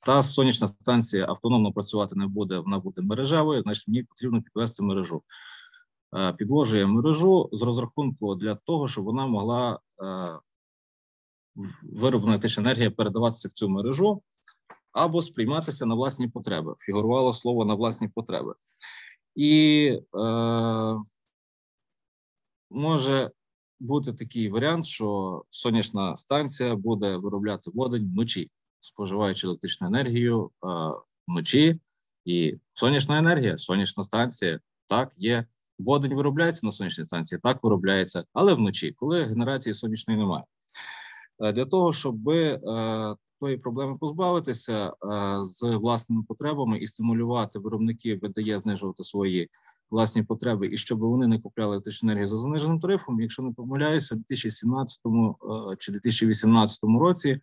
[0.01, 5.23] Та сонячна станція автономно працювати не буде, вона буде мережевою, значить мені потрібно підвести мережу.
[6.15, 10.39] Е, підложує мережу з розрахунку для того, щоб вона могла е,
[11.83, 14.21] вироблена електрична енергія передаватися в цю мережу
[14.91, 16.75] або сприйматися на власні потреби.
[16.79, 18.53] Фігурувало слово на власні потреби.
[19.35, 20.95] І е,
[22.69, 23.31] може
[23.79, 30.67] бути такий варіант, що сонячна станція буде виробляти водень вночі, споживаючи електричну енергію е,
[31.27, 31.79] вночі.
[32.25, 35.45] І сонячна енергія, сонячна станція так є.
[35.79, 40.43] Водень виробляється на сонячній станції, так виробляється, але вночі, коли генерації сонячної немає.
[41.39, 42.59] Е, для того, щоб е,
[43.39, 44.91] тої проблеми позбавитися е,
[45.45, 49.49] з власними потребами і стимулювати виробників ВДЄ знижувати свої
[49.91, 53.21] власні потреби, і щоб вони не купляли електричну енергію за заниженим тарифом.
[53.21, 54.99] Якщо не помиляюся, у 2017
[55.79, 57.39] чи 2018 році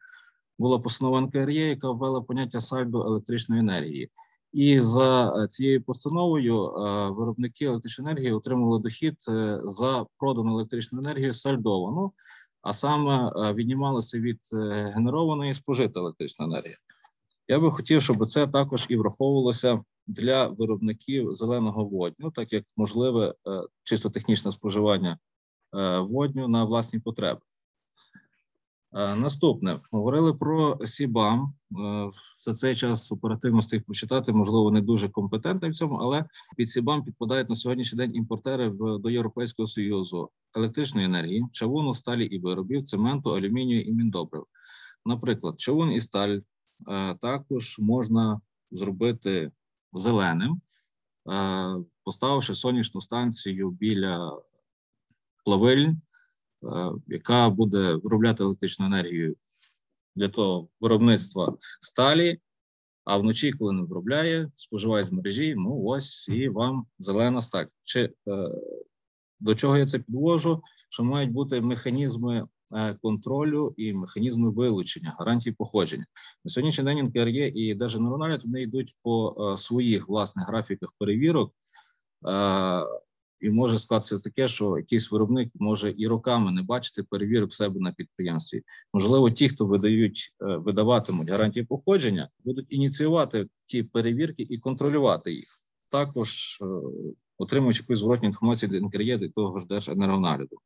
[0.58, 4.10] була постанова НКРЄ, яка ввела поняття сальдо електричної енергії.
[4.56, 6.72] І за цією постановою
[7.16, 9.16] виробники електричної енергії отримали дохід
[9.64, 12.12] за продану електричну енергію сальдовану
[12.66, 14.56] а саме е, віднімалося від е,
[14.94, 16.74] генерованої спожита електрична енергія.
[17.48, 23.28] Я би хотів, щоб це також і враховувалося для виробників зеленого водню, так як можливе
[23.28, 25.18] е, чисто технічне споживання
[25.98, 27.40] водню на власні потреби.
[28.96, 31.54] Е, наступне говорили про Сібам.
[31.78, 32.10] Е,
[32.44, 36.24] за цей час оперативно встиг прочитати, можливо, не дуже компетентний в цьому, але
[36.56, 38.70] під Сібам підпадають на сьогоднішній день імпортери
[39.00, 44.44] до Європейського союзу електричної енергії, чавуну, сталі і виробів, цементу, алюмінію і міндобрив.
[45.04, 46.38] Наприклад, чавун і сталь
[46.88, 48.40] е, також можна
[48.70, 49.50] зробити
[49.92, 50.60] зеленим,
[52.04, 54.32] поставивши сонячну станцію біля
[55.44, 55.96] плавильні,
[57.06, 59.36] яка буде виробляти електричну енергію
[60.16, 62.40] для того виробництва сталі,
[63.04, 67.64] а вночі, коли не виробляє, споживає з мережі, ну ось і вам зелена сталь.
[67.82, 68.12] Чи е,
[69.40, 70.62] до чого я це підвожу?
[70.88, 76.06] Що мають бути механізми е, контролю і механізми вилучення, гарантії походження.
[76.44, 81.52] На сьогоднішній день НКРЄ і Держгенеральний вони йдуть по своїх власних графіках перевірок.
[83.40, 87.92] І може статися таке, що якийсь виробник може і роками не бачити перевірок себе на
[87.92, 88.62] підприємстві.
[88.94, 95.60] Можливо, ті, хто видають, е, видаватимуть гарантії походження, будуть ініціювати ті перевірки і контролювати їх.
[95.90, 96.66] Також е,
[97.38, 100.56] отримуючи якусь зворотню інформацію від НКРЄ до того ж Держенергонагляду.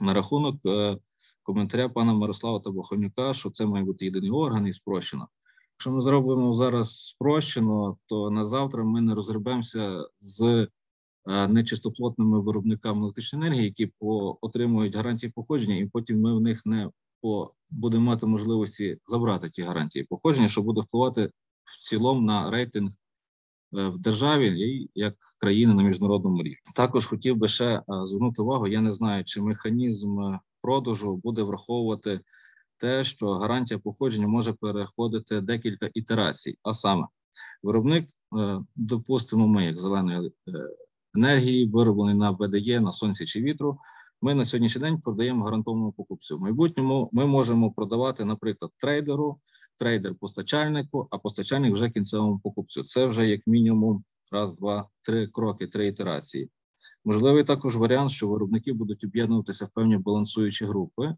[0.00, 0.98] На рахунок е,
[1.42, 5.28] коментаря пана Мирослава Табохонюка, що це має бути єдиний орган і спрощено.
[5.78, 10.68] Якщо ми зробимо зараз спрощено, то на завтра ми не розгребемося з
[11.28, 16.90] нечистоплотними виробниками електричної енергії, які по отримують гарантії походження, і потім ми в них не
[17.20, 21.30] по будемо мати можливості забрати ті гарантії походження, що буде впливати
[21.64, 26.56] в цілому на рейтинг е, в державі і як країни на міжнародному рівні.
[26.74, 28.66] Також хотів би ще е, звернути увагу.
[28.66, 30.18] Я не знаю, чи механізм
[30.62, 32.20] продажу буде враховувати
[32.76, 37.06] те, що гарантія походження може переходити декілька ітерацій, а саме
[37.62, 38.08] виробник,
[38.76, 40.32] допустимо, ми як зеленої
[41.18, 43.78] енергії, вироблений на ВДЄ, на сонці чи вітру.
[44.22, 46.38] Ми на сьогоднішній день продаємо гарантованому покупцю.
[46.38, 49.38] В майбутньому ми можемо продавати, наприклад, трейдеру,
[49.78, 52.84] трейдер постачальнику, а постачальник вже кінцевому покупцю.
[52.84, 56.50] Це вже як мінімум раз, два, три кроки, три ітерації.
[57.04, 61.16] Можливий також варіант, що виробники будуть об'єднуватися в певні балансуючі групи,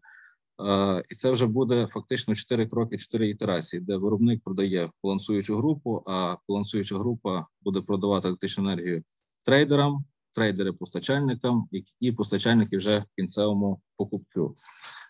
[1.09, 6.35] і це вже буде фактично чотири кроки, чотири ітерації, де виробник продає балансуючу групу, а
[6.47, 9.03] балансуюча група буде продавати електричну енергію
[9.43, 11.69] трейдерам, трейдери постачальникам
[11.99, 14.55] і постачальники вже кінцевому покупцю.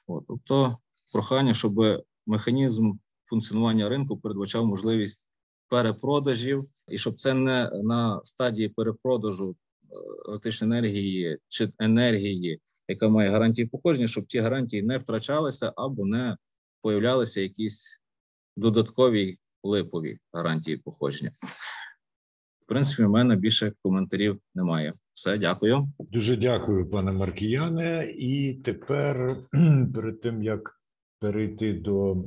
[0.07, 0.77] От, Тобто,
[1.13, 1.73] прохання, щоб
[2.25, 2.93] механізм
[3.25, 5.29] функціонування ринку передбачав можливість
[5.67, 9.87] перепродажів, і щоб це не на стадії перепродажу е,
[10.29, 16.37] електричної енергії чи енергії, яка має гарантії походження, щоб ті гарантії не втрачалися або не
[16.81, 18.01] появлялися якісь
[18.57, 21.31] додаткові липові гарантії походження
[22.71, 24.93] принципі, в мене більше коментарів немає.
[25.13, 25.87] Все, дякую.
[25.99, 28.13] Дуже дякую, пане Маркіяне.
[28.17, 29.35] І тепер,
[29.93, 30.81] перед тим як
[31.19, 32.17] перейти до е,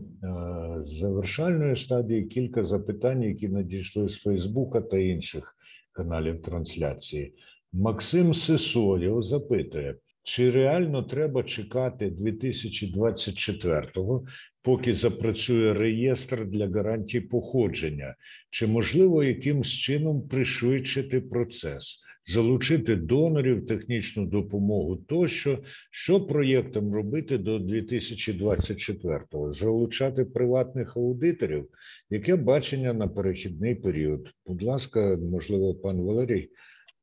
[1.01, 5.57] завершальної стадії, кілька запитань, які надійшли з Фейсбука та інших
[5.92, 7.34] каналів трансляції.
[7.72, 9.97] Максим Сисоєв запитує.
[10.25, 14.27] Чи реально треба чекати 2024-го,
[14.62, 18.14] поки запрацює реєстр для гарантій походження,
[18.51, 21.99] чи можливо якимсь чином пришвидшити процес,
[22.35, 25.59] залучити донорів, технічну допомогу тощо,
[25.91, 29.55] що проєктом робити до 2024-го?
[29.55, 31.68] залучати приватних аудиторів?
[32.11, 34.29] Яке бачення на перехідний період?
[34.47, 36.51] Будь ласка, можливо, пан Валерій.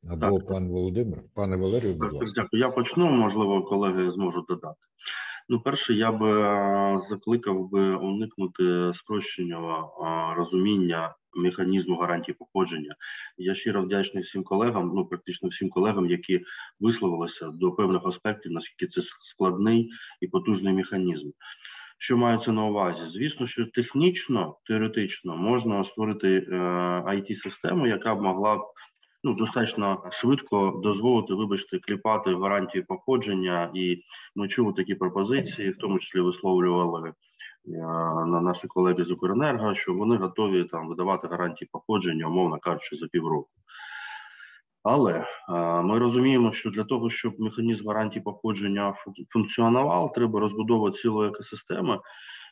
[0.09, 0.47] Або так.
[0.47, 2.31] пан Володимир, пане Валерію, будь ласка.
[2.35, 2.59] Дякую.
[2.59, 4.79] Я почну, можливо, колеги зможуть додати.
[5.49, 6.29] Ну, перше, я би
[7.09, 9.93] закликав би уникнути спрощеного
[10.37, 12.95] розуміння механізму гарантії походження.
[13.37, 16.41] Я щиро вдячний всім колегам, ну практично всім колегам, які
[16.79, 19.91] висловилися до певних аспектів, наскільки це складний
[20.21, 21.29] і потужний механізм.
[21.97, 23.01] Що мається на увазі?
[23.13, 26.55] Звісно, що технічно, теоретично можна створити е,
[27.05, 28.61] it систему яка б могла б
[29.23, 34.03] ну достатньо швидко дозволити, вибачте, кліпати гарантії походження, і
[34.35, 37.13] ми чули такі пропозиції, в тому числі висловлювали е,
[38.25, 43.07] на наші колеги з Укренерго, що вони готові там видавати гарантії походження, умовно кажучи, за
[43.07, 43.49] півроку.
[44.83, 45.25] Але е,
[45.81, 48.93] ми розуміємо, що для того, щоб механізм гарантії походження
[49.29, 51.99] функціонував, треба розбудовувати цілої екосистеми,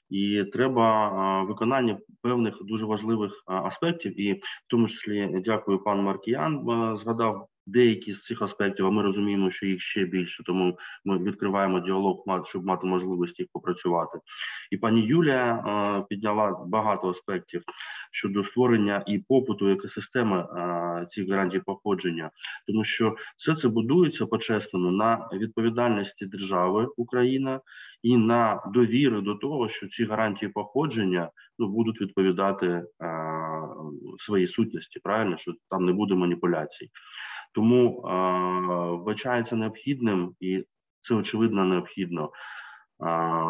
[0.09, 4.21] і треба виконання певних дуже важливих аспектів.
[4.21, 6.63] І в тому числі дякую, пан Маркіян
[7.03, 8.85] згадав деякі з цих аспектів.
[8.85, 13.47] А ми розуміємо, що їх ще більше, тому ми відкриваємо діалог, щоб мати можливість їх
[13.53, 14.19] попрацювати.
[14.71, 17.63] І пані Юлія підняла багато аспектів
[18.11, 20.45] щодо створення і попиту екосистеми
[21.05, 22.31] цих гарантій походження,
[22.67, 27.61] тому що все це будується по-чесному на відповідальності держави Україна
[28.03, 31.29] і на довіри до того, що ці гарантії походження
[31.59, 32.83] ну будуть відповідати е,
[34.19, 35.37] своїй сутності, правильно?
[35.37, 36.89] Що там не буде маніпуляцій.
[37.53, 38.11] Тому е,
[38.91, 40.63] вбачається необхідним, і
[41.01, 42.29] це очевидно необхідно е,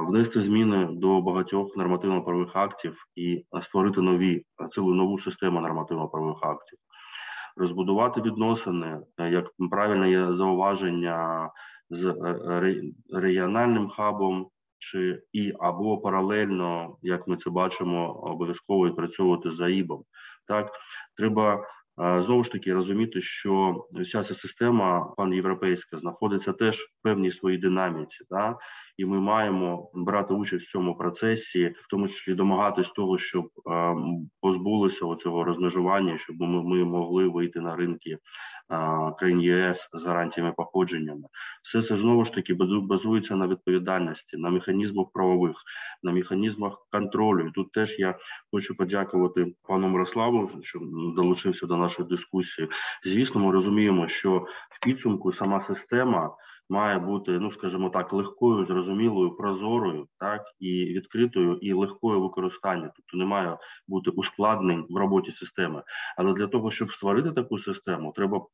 [0.08, 4.44] внести зміни до багатьох нормативно-правових актів і створити нові
[4.74, 6.80] цілу нову систему нормативно-правових актів,
[7.60, 11.50] розбудувати відносини, як правильне є зауваження
[11.90, 12.84] з е,
[13.14, 14.48] регіональним хабом,
[14.80, 20.04] чи і або паралельно, як ми це бачимо, обов'язково відпрацьовувати за ІБом.
[20.48, 20.72] Так
[21.18, 21.64] треба
[22.00, 28.26] Знову ж таки розуміти, що вся ця система панєвропейська знаходиться теж в певній своїй динаміці,
[28.30, 28.58] да?
[28.98, 33.50] І ми маємо брати участь в цьому процесі, в тому числі домагатись того, щоб
[34.42, 38.18] позбулися цього розмежування, щоб ми, ми могли вийти на ринки
[39.20, 41.28] країн ЄС з гарантіями походженнями.
[41.64, 45.56] Все це знову ж таки базується на відповідальності, на механізмах правових,
[46.04, 47.48] на механізмах контролю.
[47.48, 48.18] І Тут теж я
[48.52, 50.80] хочу подякувати пану Мирославу, що
[51.16, 52.68] долучився до нашої дискусії.
[53.06, 56.36] Звісно, ми розуміємо, що в підсумку сама система.
[56.72, 62.92] Має бути, ну скажімо так, легкою, зрозумілою, прозорою, так і відкритою, і легкою використання.
[62.96, 63.58] Тобто не має
[63.88, 65.84] бути ускладнень в роботі системи.
[66.18, 68.46] Але для того, щоб створити таку систему, треба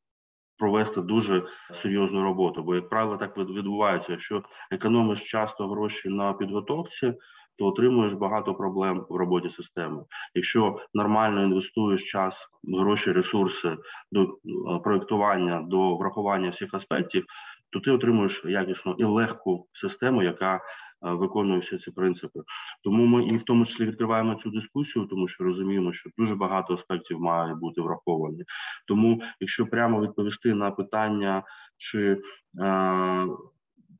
[0.58, 1.42] провести дуже
[1.82, 2.62] серйозну роботу.
[2.62, 4.12] Бо, як правило, так відбувається.
[4.12, 7.14] Якщо економиш часто гроші на підготовці,
[7.58, 10.02] то отримуєш багато проблем в роботі системи.
[10.34, 12.34] Якщо нормально інвестуєш час,
[12.78, 13.76] гроші, ресурси
[14.12, 14.38] до
[14.84, 17.24] проектування, до врахування всіх аспектів,
[17.70, 20.60] то ти отримуєш якісну і легку систему, яка
[21.00, 22.40] виконує всі ці принципи.
[22.84, 26.74] Тому ми і в тому числі відкриваємо цю дискусію, тому що розуміємо, що дуже багато
[26.74, 28.44] аспектів має бути враховані.
[28.86, 31.42] Тому, якщо прямо відповісти на питання,
[31.78, 32.22] чи
[32.60, 33.26] е,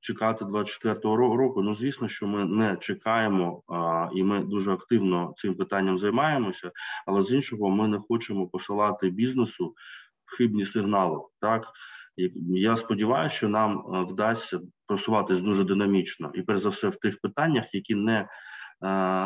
[0.00, 5.54] чекати 24-го року, ну звісно, що ми не чекаємо, а, і ми дуже активно цим
[5.54, 6.70] питанням займаємося.
[7.06, 9.74] Але з іншого, ми не хочемо посилати бізнесу
[10.36, 11.66] хибні сигнали, так.
[12.48, 17.20] Я сподіваюся, що нам е, вдасться просуватись дуже динамічно, і перш за все в тих
[17.20, 18.28] питаннях, які не е,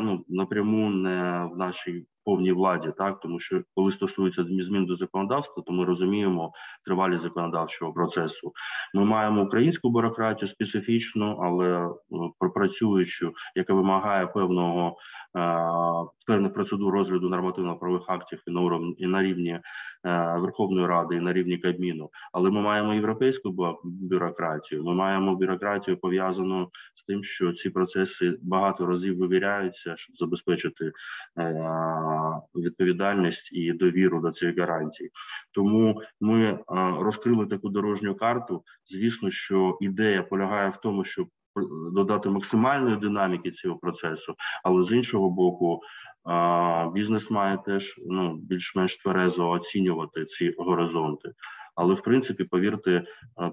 [0.00, 5.62] ну напряму не в нашій повній владі, так тому що коли стосується змін до законодавства,
[5.66, 6.52] то ми розуміємо
[6.84, 8.52] тривалість законодавчого процесу.
[8.94, 11.90] Ми маємо українську бюрократію специфічну, але е,
[12.38, 14.96] пропрацюючу, яка вимагає певного
[16.26, 19.60] певних процедур розгляду нормативно-правових актів і на уровні і на рівні
[20.36, 22.10] Верховної Ради, і на рівні Кабміну.
[22.32, 24.84] Але ми маємо європейську бюрократію.
[24.84, 30.92] Ми маємо бюрократію пов'язану з тим, що ці процеси багато разів вивіряються, щоб забезпечити
[31.38, 31.54] е,
[32.54, 35.10] відповідальність і довіру до цих гарантій.
[35.54, 36.58] Тому ми
[36.98, 38.62] розкрили таку дорожню карту.
[38.90, 41.28] Звісно, що ідея полягає в тому, щоб
[41.92, 44.34] додати максимальної динаміки цього процесу,
[44.64, 45.80] але з іншого боку,
[46.94, 51.32] бізнес має теж ну більш-менш тверезо оцінювати ці горизонти.
[51.74, 53.04] Але в принципі, повірте,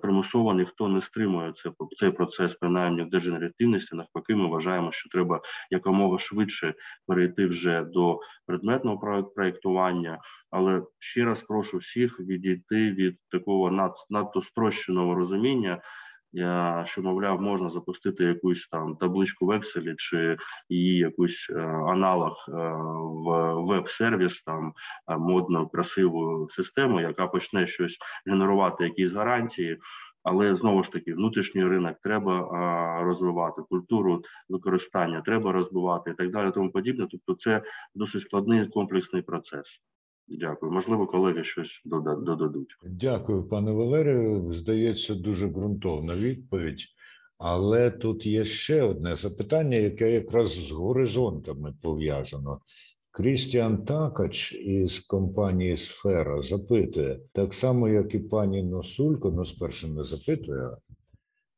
[0.01, 3.95] примусово ніхто не стримує це цей процес, принаймні в дегенеративності.
[3.95, 5.41] Навпаки, ми вважаємо, що треба
[5.71, 6.73] якомога швидше
[7.07, 10.19] перейти вже до предметного проєктування.
[10.51, 15.81] Але ще раз прошу всіх відійти від такого над, надто спрощеного розуміння
[16.85, 20.37] що мовляв можна запустити якусь там табличку в Excel чи
[20.69, 22.51] її якусь е, аналог е,
[23.01, 24.73] в веб-сервіс, там
[25.19, 29.77] модну красиву систему, яка почне щось генерувати, якісь гарантії.
[30.23, 32.49] Але знову ж таки, внутрішній ринок треба
[33.03, 36.51] розвивати, культуру використання треба розвивати і так далі.
[36.51, 37.07] Тому подібне.
[37.11, 37.61] Тобто, це
[37.95, 39.65] досить складний комплексний процес.
[40.27, 40.71] Дякую.
[40.71, 42.75] Можливо, колеги щось додадуть.
[42.91, 44.53] Дякую, пане Валерію.
[44.53, 46.79] Здається, дуже ґрунтовна відповідь.
[47.37, 52.59] Але тут є ще одне запитання, яке якраз з горизонтами пов'язано.
[53.11, 59.31] Крістіан Такач із компанії Сфера запитує так само, як і пані Носулько.
[59.31, 60.69] Ну, спершу не запитує.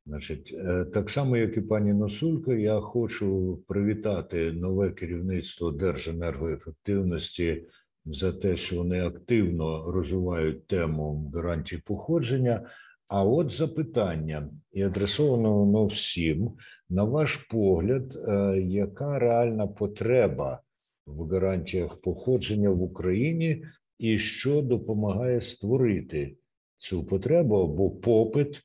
[0.06, 7.64] Значить, е, так само, як і пані Носулько, я хочу привітати нове керівництво Держенергоефективності
[8.04, 12.70] за те, що вони активно розвивають тему гарантії походження.
[13.08, 16.50] А от запитання, і адресовано воно всім,
[16.90, 20.60] на ваш погляд, е, яка реальна потреба
[21.06, 23.64] в гарантіях походження в Україні,
[23.98, 26.36] і що допомагає створити
[26.78, 28.60] цю потребу або попит, е,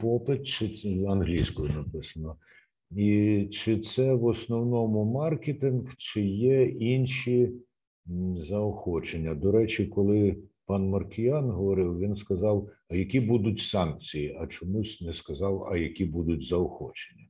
[0.00, 0.66] попит чи
[1.08, 2.36] англійською написано,
[2.90, 7.52] і чи це в основному маркетинг, чи є інші
[8.48, 9.34] заохочення?
[9.34, 15.12] До речі, коли пан Маркіян говорив, він сказав, а які будуть санкції, а чомусь не
[15.12, 17.24] сказав, а які будуть заохочення.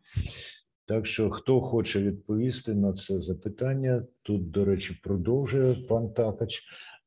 [0.87, 6.63] Так що, хто хоче відповісти на це запитання, тут, до речі, продовжує пан Такач.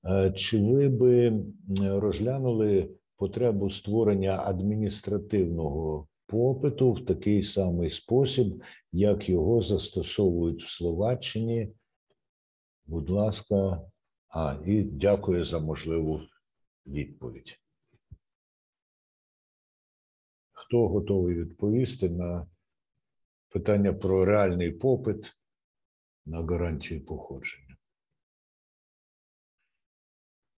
[0.06, 1.44] Е, чи ви би
[1.80, 11.70] розглянули потребу створення адміністративного попиту в такий самий спосіб, як його застосовують в Словаччині?
[12.90, 13.82] Будь ласка,
[14.30, 16.22] а і дякую за можливу
[16.86, 17.60] відповідь.
[20.52, 22.48] Хто готовий відповісти на
[23.50, 25.34] питання про реальний попит
[26.26, 27.78] на гарантії походження?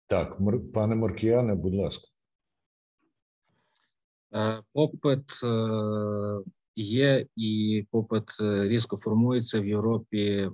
[0.07, 0.39] Так,
[0.74, 2.09] пане Маркіяне, будь ласка.
[4.35, 10.51] Е, попит е, є, і попит е, різко формується в Європі.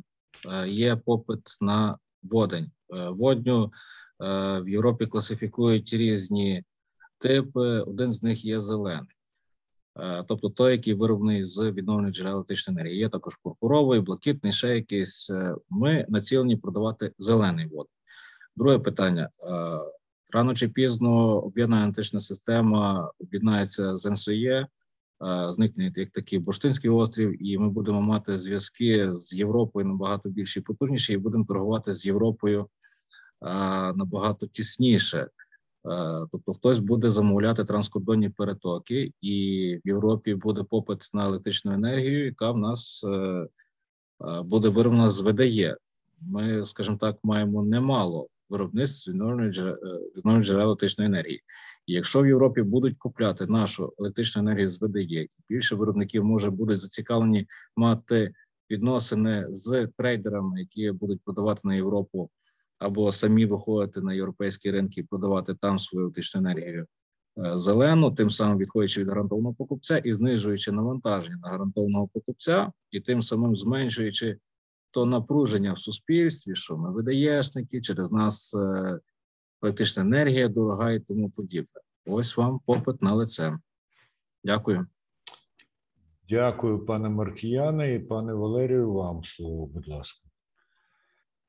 [0.66, 2.70] Є попит на водень.
[3.10, 3.72] Водню
[4.60, 6.64] в Європі класифікують різні
[7.18, 7.80] типи.
[7.80, 9.16] Один з них є зелений.
[9.98, 12.98] Е, тобто той, який вироблений з відновлених джерел електричної енергії.
[12.98, 15.30] Є також пурпуровий, блакитний, ще якийсь.
[15.30, 17.86] Е, ми націлені продавати зелений вод.
[18.56, 19.28] Друге питання: е,
[20.32, 24.66] рано чи пізно об'єднана антична система об'єднається з НСОЄ,
[25.48, 30.62] зникне як такий Бурштинський острів, і ми будемо мати зв'язки з Європою набагато більші і
[30.62, 32.66] потужніші, і будемо торгувати з Європою
[33.94, 35.28] набагато тісніше.
[35.86, 42.24] Е, тобто хтось буде замовляти транскордонні перетоки, і в Європі буде попит на електричну енергію,
[42.24, 43.48] яка в нас е, е,
[44.42, 45.76] буде вироблена з ВДЄ.
[46.20, 49.52] Ми, скажімо так, маємо немало виробництв відновлених
[50.44, 51.42] джерел електричної енергії.
[51.86, 56.80] І якщо в Європі будуть купляти нашу електричну енергію з ВДЄ, більше виробників може будуть
[56.80, 57.46] зацікавлені
[57.76, 58.32] мати
[58.70, 62.30] відносини з трейдерами, які будуть продавати на Європу
[62.78, 66.86] або самі виходити на європейські ринки і продавати там свою електричну енергію
[67.38, 73.00] е, зелену, тим самим відходячи від гарантованого покупця і знижуючи навантаження на гарантованого покупця, і
[73.00, 74.38] тим самим зменшуючи
[74.96, 78.98] то напруження в суспільстві, що ми видаєшники, через нас е,
[79.62, 81.80] електрична енергія дорога і тому подібне.
[82.06, 83.58] Ось вам попит на лице.
[84.44, 84.86] Дякую.
[86.28, 88.92] Дякую, пане Маркіяне і пане Валерію.
[88.92, 90.18] Вам слово, будь ласка.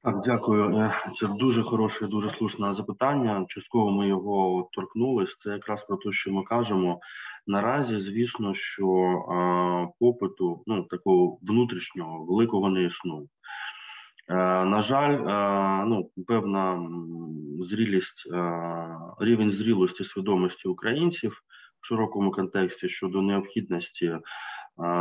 [0.04, 0.78] Так, дякую.
[0.78, 3.46] Е, це дуже хороше, дуже слушне запитання.
[3.50, 5.38] Частково ми його торкнулись.
[5.44, 7.00] Це якраз про те, що ми кажемо.
[7.48, 8.88] Наразі, звісно, що
[9.30, 13.28] а, попиту ну такого внутрішнього великого не існує.
[14.30, 14.36] Е,
[14.66, 15.18] на жаль,
[15.88, 16.90] ну певна
[17.60, 18.28] зрілість,
[19.20, 21.42] рівень зрілості свідомості українців
[21.82, 24.18] в широкому контексті щодо необхідності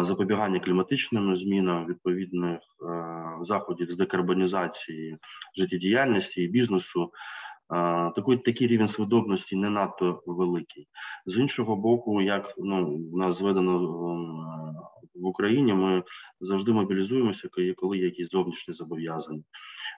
[0.02, 2.58] запобігання кліматичним змінам, відповідних
[3.42, 5.18] заходів з декарбонізації
[5.56, 7.12] життєдіяльності і бізнесу.
[8.16, 10.88] Такий такий рівень свідомості не надто великий.
[11.26, 13.78] З іншого боку, як ну нас зведено
[15.14, 16.02] в Україні, ми
[16.40, 19.42] завжди мобілізуємося, коли є якісь зовнішні зобов'язання.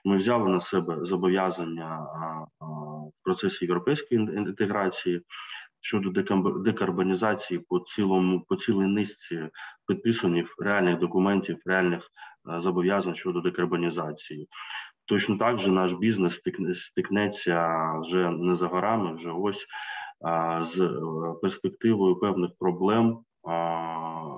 [0.05, 2.07] Ми взяли на себе зобов'язання
[2.59, 5.21] в процесі європейської інтеграції
[5.81, 6.09] щодо
[6.59, 9.49] декарбонізації по цілому по цілій низці
[9.87, 14.47] підписаних реальних документів, реальних е, зобов'язань щодо декарбонізації.
[15.09, 16.41] Точно так же наш бізнес
[16.75, 19.65] стикнеться вже не за горами, вже ось
[20.73, 20.91] з е,
[21.41, 23.19] перспективою певних проблем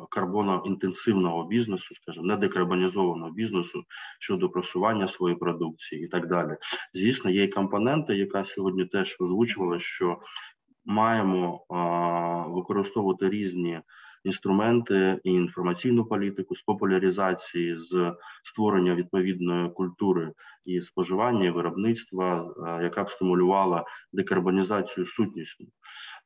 [0.09, 3.83] карбоноінтенсивного бізнесу, скажімо, недекарбонізованого бізнесу
[4.19, 6.57] щодо просування своєї продукції і так далі.
[6.93, 10.17] Звісно, є і компоненти, яка сьогодні теж озвучувала, що
[10.85, 11.65] маємо
[12.49, 13.81] використовувати різні
[14.23, 20.31] інструменти і інформаційну політику з популяризації, з створення відповідної культури
[20.65, 22.53] і споживання, і виробництва,
[22.83, 25.67] яка б стимулювала декарбонізацію сутнісну.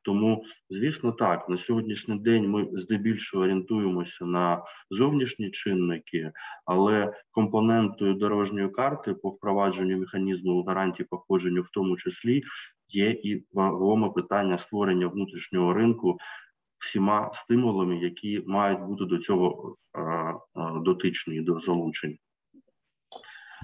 [0.02, 6.32] Тому, звісно, так на сьогоднішній день ми здебільшого орієнтуємося на зовнішні чинники,
[6.64, 12.42] але компонентою дорожньої карти по впровадженню механізму гарантії походження, в тому числі,
[12.88, 16.18] є і вагоме питання створення внутрішнього ринку
[16.78, 19.76] всіма стимулами, які мають бути до цього
[20.84, 22.16] дотичні до залучення.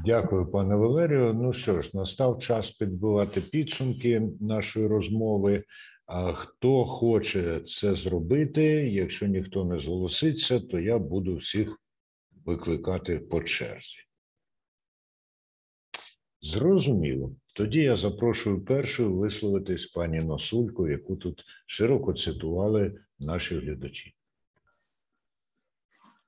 [0.05, 1.35] Дякую, пане Валерію.
[1.35, 5.65] Ну що ж, настав час підбивати підсумки нашої розмови.
[6.07, 8.63] А хто хоче це зробити?
[8.91, 11.81] Якщо ніхто не зголоситься, то я буду всіх
[12.45, 13.99] викликати по черзі.
[16.41, 17.37] Зрозуміло.
[17.53, 24.15] Тоді я запрошую першою висловитись пані Носулько, яку тут широко цитували наші глядачі.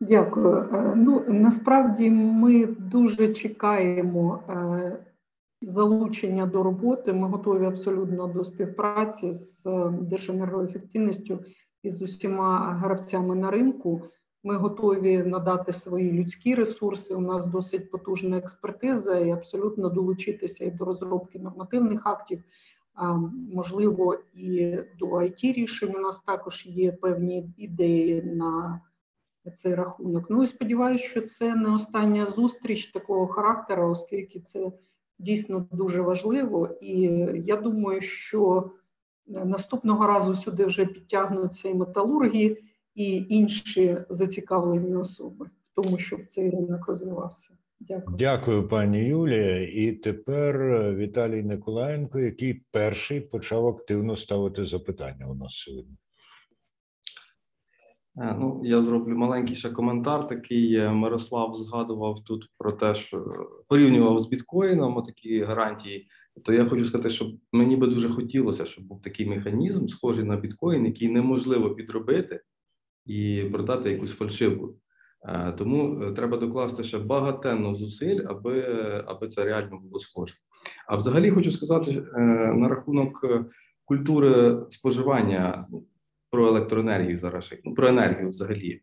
[0.01, 0.57] Дякую.
[0.57, 4.99] Е, ну насправді ми дуже чекаємо е,
[5.63, 7.13] залучення до роботи.
[7.13, 11.45] Ми готові абсолютно до співпраці з е, Держенергоефективністю
[11.83, 14.03] і з усіма гравцями на ринку.
[14.47, 17.15] Ми готові надати свої людські ресурси.
[17.15, 22.43] У нас досить потужна експертиза і абсолютно долучитися і до розробки нормативних актів.
[23.53, 28.81] Можливо, і до it рішень у нас також є певні ідеї на
[29.55, 30.27] цей рахунок.
[30.31, 34.73] Ну і сподіваюся, що це не остання зустріч такого характеру, оскільки це
[35.19, 36.69] дійсно дуже важливо.
[36.81, 37.01] І
[37.45, 38.71] я думаю, що
[39.27, 42.57] наступного разу сюди вже підтягнуться і металурги
[42.95, 47.51] і інші зацікавлені особи в тому, щоб цей ринок розвивався.
[47.81, 49.63] Дякую, Дякую, пані Юлія.
[49.63, 50.57] І тепер
[50.97, 55.97] Віталій Николаєнко, який перший почав активно ставити запитання у нас сьогодні.
[58.17, 60.27] Е, ну, я зроблю маленький ще коментар.
[60.27, 63.25] Такий Мирослав згадував тут про те, що
[63.69, 66.09] порівнював з біткоїном такі гарантії.
[66.45, 70.37] То я хочу сказати, що мені би дуже хотілося, щоб був такий механізм, схожий на
[70.37, 72.41] біткоін, який неможливо підробити
[73.07, 74.75] і продати якусь фальшивку.
[75.29, 78.63] Е, тому е, треба докласти ще багатенно зусиль, аби
[79.07, 80.35] аби це реально було схоже.
[80.89, 82.21] А взагалі хочу сказати е,
[82.55, 83.27] на рахунок
[83.85, 85.85] культури споживання ну,
[86.31, 88.81] про електроенергію зараз, ну, про енергію взагалі.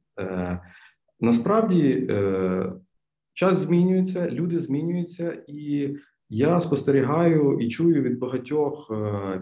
[1.20, 2.08] Насправді
[3.34, 5.90] час змінюється, люди змінюються, і
[6.30, 8.92] я спостерігаю і чую від багатьох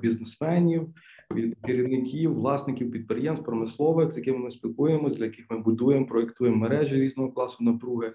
[0.02, 0.90] бізнесменів
[1.36, 6.96] від керівників, власників підприємств, промислових, з якими ми спілкуємося, для яких ми будуємо, проєктуємо мережі
[6.96, 8.14] різного класу напруги.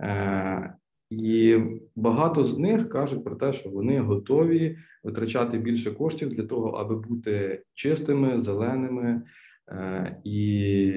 [0.00, 0.74] Е,
[1.10, 1.58] і
[1.96, 6.96] багато з них кажуть про те, що вони готові витрачати більше коштів для того, аби
[6.96, 9.22] бути чистими, зеленими,
[9.68, 10.92] е, і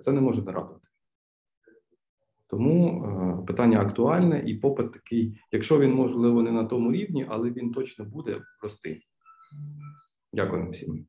[0.00, 0.88] це не може не радувати.
[2.46, 7.50] Тому е, питання актуальне і попит такий, якщо він можливо не на тому рівні, але
[7.50, 9.06] він точно буде простий.
[10.32, 11.06] Дякую всім.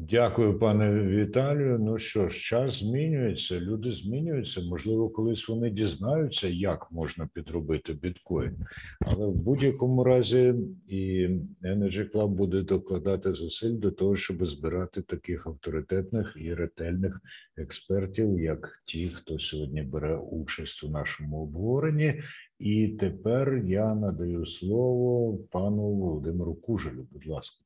[0.00, 1.78] Дякую, пане Віталію.
[1.78, 4.60] Ну що ж, час змінюється, люди змінюються.
[4.60, 8.56] Можливо, колись вони дізнаються, як можна підробити біткоін.
[9.00, 10.54] Але в будь-якому разі
[10.88, 11.28] і
[11.62, 17.20] Energy Club буде докладати зусиль до того, щоб збирати таких авторитетних і ретельних
[17.56, 22.22] експертів, як ті, хто сьогодні бере участь у нашому обговоренні.
[22.58, 27.06] І тепер я надаю слово пану Володимиру Кужелю.
[27.10, 27.64] Будь ласка.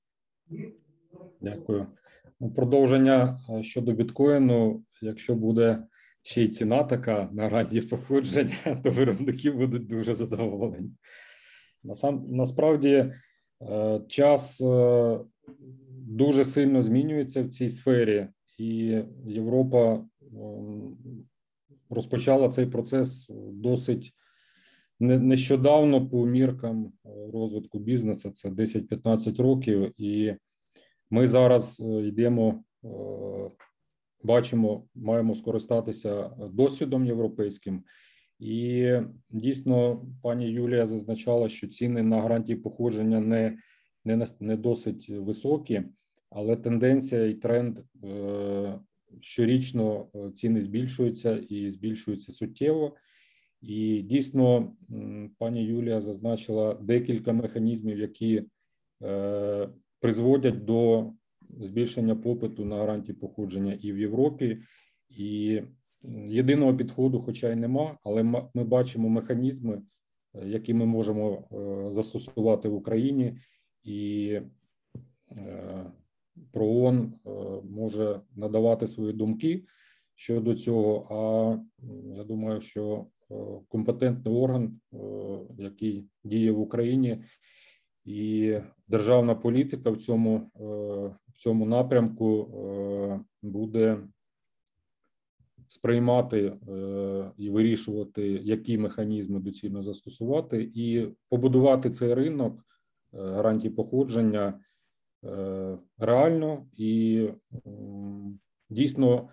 [1.40, 1.86] Дякую.
[2.40, 4.84] Ну, продовження е, щодо біткоїну.
[5.02, 5.86] Якщо буде
[6.22, 8.54] ще й ціна така на раді походження,
[8.84, 10.90] то виробники будуть дуже задоволені.
[11.84, 13.12] Насам, насправді
[13.62, 15.18] е, час е,
[15.90, 18.28] дуже сильно змінюється в цій сфері,
[18.58, 20.04] і Європа
[21.90, 24.14] розпочала цей процес досить
[25.02, 26.92] нещодавно по міркам
[27.32, 28.30] розвитку бізнесу.
[28.30, 30.34] Це 10-15 років, і
[31.10, 32.88] ми зараз е, йдемо, е,
[34.22, 37.84] бачимо, маємо скористатися досвідом європейським,
[38.38, 38.92] і
[39.30, 43.58] дійсно, пані Юлія зазначала, що ціни на гарантії походження не
[44.04, 45.82] не, не досить високі,
[46.30, 48.78] але тенденція і тренд е,
[49.20, 52.96] щорічно ціни збільшуються і збільшуються суттєво.
[53.62, 54.72] І дійсно,
[55.38, 58.42] пані Юлія зазначила декілька механізмів, які
[60.00, 61.10] призводять до
[61.60, 64.62] збільшення попиту на гарантії походження і в Європі,
[65.08, 65.62] і
[66.26, 68.22] єдиного підходу, хоча й нема, але
[68.54, 69.82] ми бачимо механізми,
[70.34, 73.38] е, які ми можемо е, застосувати в Україні,
[73.84, 74.40] і
[75.30, 75.92] е,
[76.52, 77.14] ПРООН
[77.70, 79.64] може надавати свої думки
[80.14, 81.06] щодо цього.
[81.10, 81.58] А
[82.16, 83.06] я думаю, що
[83.68, 84.80] компетентний орган,
[85.58, 87.24] який діє в Україні,
[88.04, 88.56] і
[88.88, 90.50] державна політика в цьому
[91.28, 92.48] в цьому напрямку
[93.42, 93.98] буде
[95.68, 96.56] сприймати
[97.36, 102.64] і вирішувати, які механізми доцільно застосувати, і побудувати цей ринок
[103.12, 104.60] гарантій походження
[105.98, 107.28] реально і
[108.70, 109.28] дійсно.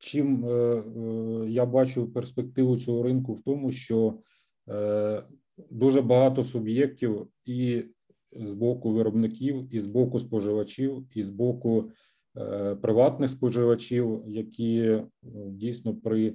[0.00, 0.44] Чим
[1.48, 4.18] я бачу перспективу цього ринку в тому, що
[5.70, 7.84] дуже багато суб'єктів і
[8.32, 11.90] з боку виробників, і з боку споживачів, і з боку
[12.82, 15.02] приватних споживачів, які
[15.46, 16.34] дійсно при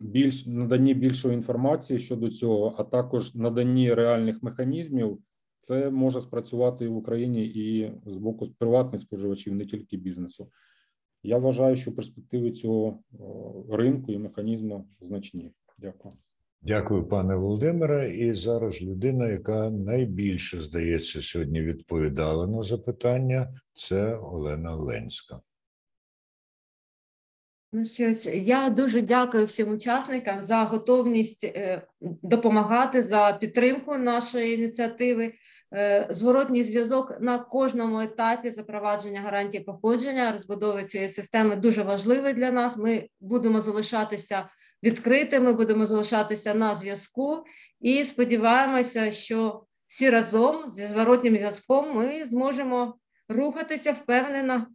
[0.00, 5.18] більш наданні більшої інформації щодо цього, а також наданні реальних механізмів,
[5.58, 10.50] це може спрацювати в Україні і з боку приватних споживачів, не тільки бізнесу.
[11.26, 12.98] Я вважаю, що перспективи цього
[13.70, 15.52] ринку і механізму значні.
[15.78, 16.14] Дякую.
[16.62, 18.16] Дякую, пане Володимире.
[18.16, 25.40] І зараз людина, яка найбільше здається сьогодні відповідала на запитання, це Олена Ленська.
[27.76, 31.52] Ну що ж, я дуже дякую всім учасникам за готовність
[32.00, 35.34] допомагати за підтримку нашої ініціативи.
[36.10, 42.76] Зворотній зв'язок на кожному етапі запровадження гарантії походження розбудови цієї системи дуже важливий для нас.
[42.76, 44.48] Ми будемо залишатися
[44.82, 47.44] відкритими, будемо залишатися на зв'язку
[47.80, 52.94] і сподіваємося, що всі разом зі зворотнім зв'язком ми зможемо
[53.28, 54.66] рухатися впевнено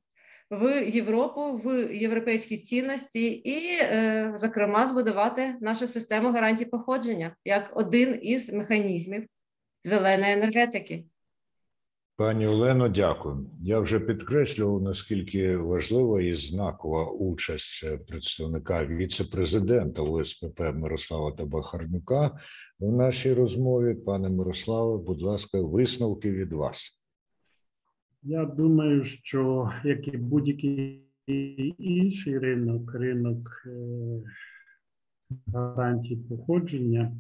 [0.52, 3.60] в Європу, в європейські цінності і,
[4.38, 9.26] зокрема, збудувати нашу систему гарантій походження як один із механізмів
[9.84, 11.04] зеленої енергетики.
[12.20, 13.50] Пані Олено, дякую.
[13.62, 22.40] Я вже підкреслював, наскільки важлива і знакова участь представника віце-президента УСПП Мирослава Табахарнюка
[22.80, 23.94] в нашій розмові.
[23.94, 26.99] Пане Мирославе, будь ласка, висновки від вас.
[28.24, 31.06] Я думаю, що як і будь-який
[31.78, 33.68] інший ринок, ринок
[35.54, 37.12] гарантій походження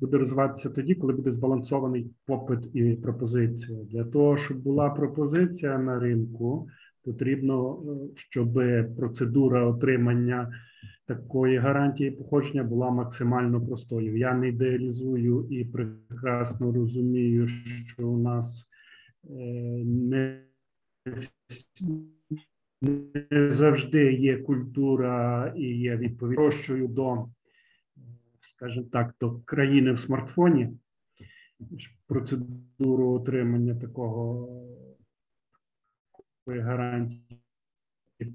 [0.00, 3.78] буде розвиватися тоді, коли буде збалансований попит і пропозиція.
[3.84, 6.68] Для того, щоб була пропозиція на ринку,
[7.04, 7.82] потрібно,
[8.14, 8.60] щоб
[8.96, 10.52] процедура отримання
[11.06, 14.16] такої гарантії походження була максимально простою.
[14.16, 17.48] Я не ідеалізую і прекрасно розумію,
[17.86, 18.68] що у нас
[19.28, 20.44] не
[22.82, 26.38] не завжди є культура і є відповідь.
[26.94, 27.28] До
[28.40, 30.78] скажімо так, до країни в смартфоні.
[32.06, 34.48] Процедуру отримання такого
[36.46, 37.40] гарантії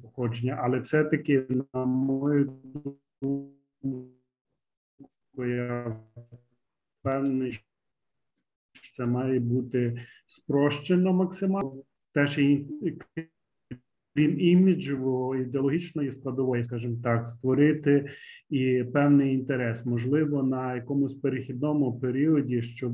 [0.01, 2.61] походження, але все-таки, на мою
[3.21, 3.53] думку,
[5.37, 5.99] я
[6.99, 7.59] впевнений,
[8.99, 11.83] це має бути спрощено максимально.
[12.13, 12.67] Теж і
[14.15, 18.09] крім іміджової ідеологічної складової, скажімо так, створити
[18.49, 22.93] і певний інтерес, можливо, на якомусь перехідному періоді, щоб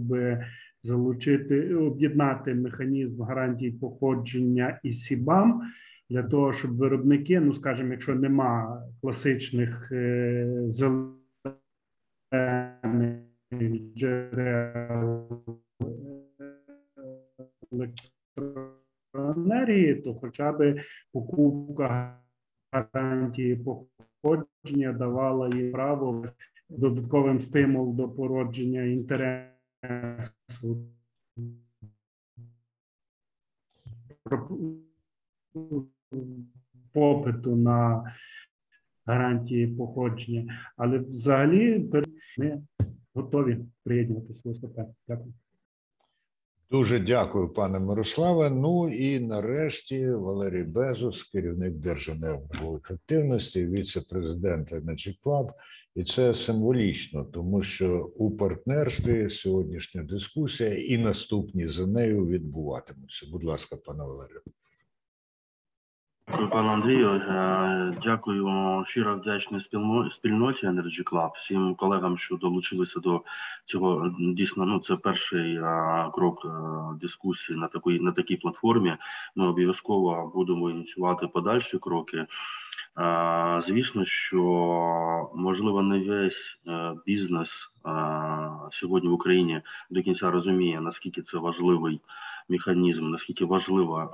[0.84, 5.62] залучити, об'єднати механізм гарантій походження і СІБАМ.
[6.10, 11.16] Для того, щоб виробники, ну скажімо, якщо нема класичних е, зелених
[13.96, 15.65] джерел
[19.14, 22.20] енергії, то хоча б покупка
[22.72, 26.26] гарантії походження давала їй право
[26.70, 29.52] додатковим стимул до породження інтересу.
[36.94, 38.14] Попиту на
[39.06, 41.92] гарантії походження, але взагалі
[42.38, 42.64] ми
[43.14, 44.80] готові приєднуватися в ОСП.
[45.08, 45.34] Дякую.
[46.72, 48.50] Дуже дякую, пане Мирославе.
[48.50, 55.50] Ну і нарешті Валерій Безус, керівник Держенергоефективності, віце-президент Energy Club.
[55.96, 63.26] І це символічно, тому що у партнерстві сьогоднішня дискусія і наступні за нею відбуватимуться.
[63.32, 64.42] Будь ласка, пане Валерію.
[66.36, 67.22] Дякую, пане Андрію.
[68.04, 69.62] Дякую щиро вдячний
[70.12, 73.22] спільноті Energy Club, всім колегам, що долучилися до
[73.66, 74.12] цього.
[74.20, 75.60] Дійсно, ну це перший
[76.14, 76.48] крок
[77.02, 78.96] дискусії на такій на такій платформі.
[79.36, 82.26] Ми обов'язково будемо ініціювати подальші кроки.
[83.68, 84.42] Звісно, що
[85.36, 86.58] можливо не весь
[87.06, 87.50] бізнес
[88.72, 92.02] сьогодні в Україні до кінця розуміє наскільки це важливий
[92.50, 94.12] механізм, наскільки важливо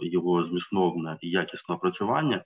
[0.00, 2.44] його змісновне і якісне опрацювання.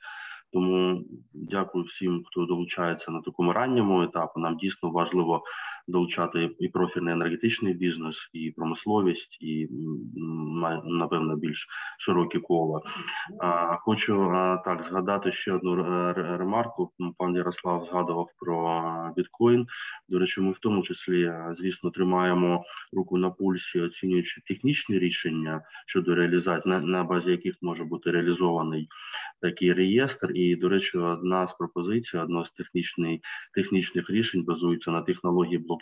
[0.52, 1.02] Тому
[1.34, 4.40] дякую всім, хто долучається на такому ранньому етапу.
[4.40, 5.42] Нам дійсно важливо
[5.88, 9.68] долучати і профільний енергетичний бізнес, і промисловість, і
[10.84, 11.66] напевно більш
[11.98, 12.80] широкі кола.
[13.80, 14.32] Хочу
[14.64, 15.74] так згадати ще одну
[16.14, 16.92] ремарку.
[17.18, 19.66] Пан Ярослав згадував про біткоін.
[20.08, 26.14] До речі, ми в тому числі, звісно, тримаємо руку на пульсі, оцінюючи технічні рішення щодо
[26.14, 28.88] реалізації, на, на базі яких може бути реалізований
[29.40, 30.30] такий реєстр.
[30.34, 33.20] І, до речі, одна з пропозицій, одна з технічних
[33.54, 35.75] технічних рішень базується на технології блокчейн.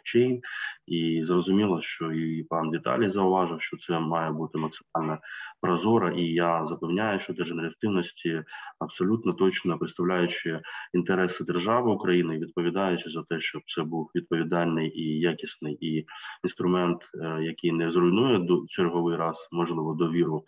[0.87, 5.19] І зрозуміло, що і пан Віталій зауважив, що це має бути максимально
[5.61, 6.11] прозоро.
[6.11, 8.43] І я запевняю, що держенерективності
[8.79, 10.61] абсолютно точно представляючи
[10.93, 16.07] інтереси держави України, відповідаючи за те, щоб це був відповідальний і якісний і
[16.45, 20.45] інструмент, е, який не зруйнує до черговий раз, можливо, довіру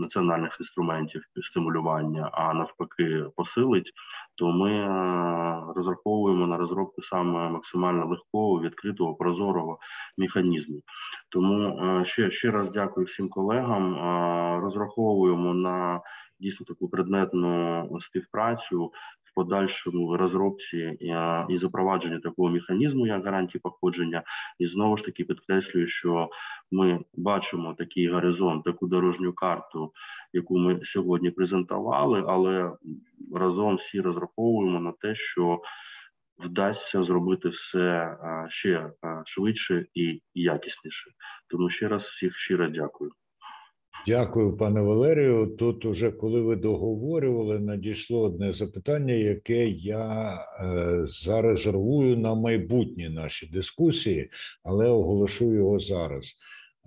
[0.00, 3.92] національних інструментів стимулювання, а навпаки, посилить,
[4.34, 6.79] то ми е, розраховуємо на розробку
[7.10, 9.78] саме максимально легкого, відкритого, прозорого
[10.18, 10.82] механізму.
[11.28, 13.96] Тому е, ще ще раз дякую всім колегам.
[14.62, 16.00] Розраховуємо на
[16.40, 18.92] дійсно таку предметну співпрацю
[19.30, 20.98] в подальшому розробці
[21.48, 24.22] і запровадженні такого механізму, як гарантії походження,
[24.58, 26.28] і знову ж таки підкреслюю, що
[26.70, 29.92] ми бачимо такий горизонт, таку дорожню карту,
[30.32, 32.72] яку ми сьогодні презентували, але
[33.34, 35.60] разом всі розраховуємо на те, що
[36.44, 38.16] вдасться зробити все
[38.48, 38.90] ще
[39.26, 41.10] швидше і якісніше.
[41.48, 43.10] Тому ще раз всіх щиро дякую.
[44.06, 45.46] Дякую, пане Валерію.
[45.58, 53.46] Тут, уже коли ви договорювали, надійшло одне запитання, яке я е, зарезервую на майбутні наші
[53.46, 54.30] дискусії,
[54.64, 56.34] але оголошу його зараз.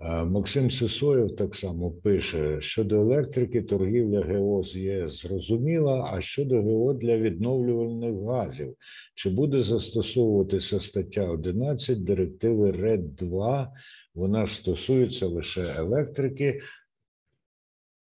[0.00, 6.10] Максим Сисоєв так само пише: щодо електрики, торгівля ГО з ЄС зрозуміла.
[6.12, 8.74] А щодо ГО для відновлювальних газів,
[9.14, 13.72] чи буде застосовуватися стаття 11 директиви РЕД 2
[14.14, 16.60] Вона ж стосується лише електрики.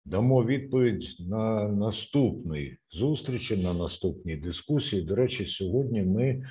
[0.05, 5.03] Дамо відповідь на наступній зустрічі, на наступній дискусії.
[5.03, 6.43] До речі, сьогодні ми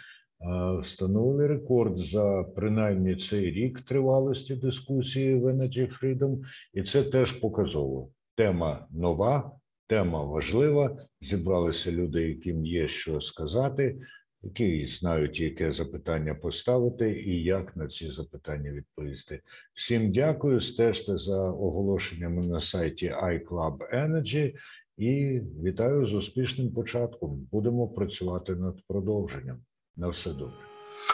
[0.84, 6.38] встановили рекорд за принаймні цей рік тривалості дискусії в Energy Freedom,
[6.74, 8.10] і це теж показово.
[8.36, 9.52] Тема нова,
[9.88, 10.98] тема важлива.
[11.22, 13.99] Зібралися люди, яким є що сказати
[14.44, 19.41] які знають, яке запитання поставити і як на ці запитання відповісти.
[19.74, 20.61] Всім дякую.
[20.61, 24.53] Стежте за оголошеннями на сайті iClub Energy
[24.98, 27.48] і вітаю з успішним початком.
[27.52, 29.57] Будемо працювати над продовженням.
[29.98, 30.56] На все добре.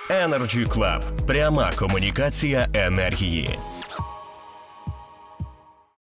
[0.10, 1.26] Energy Club.
[1.26, 3.60] пряма комунікація енергії.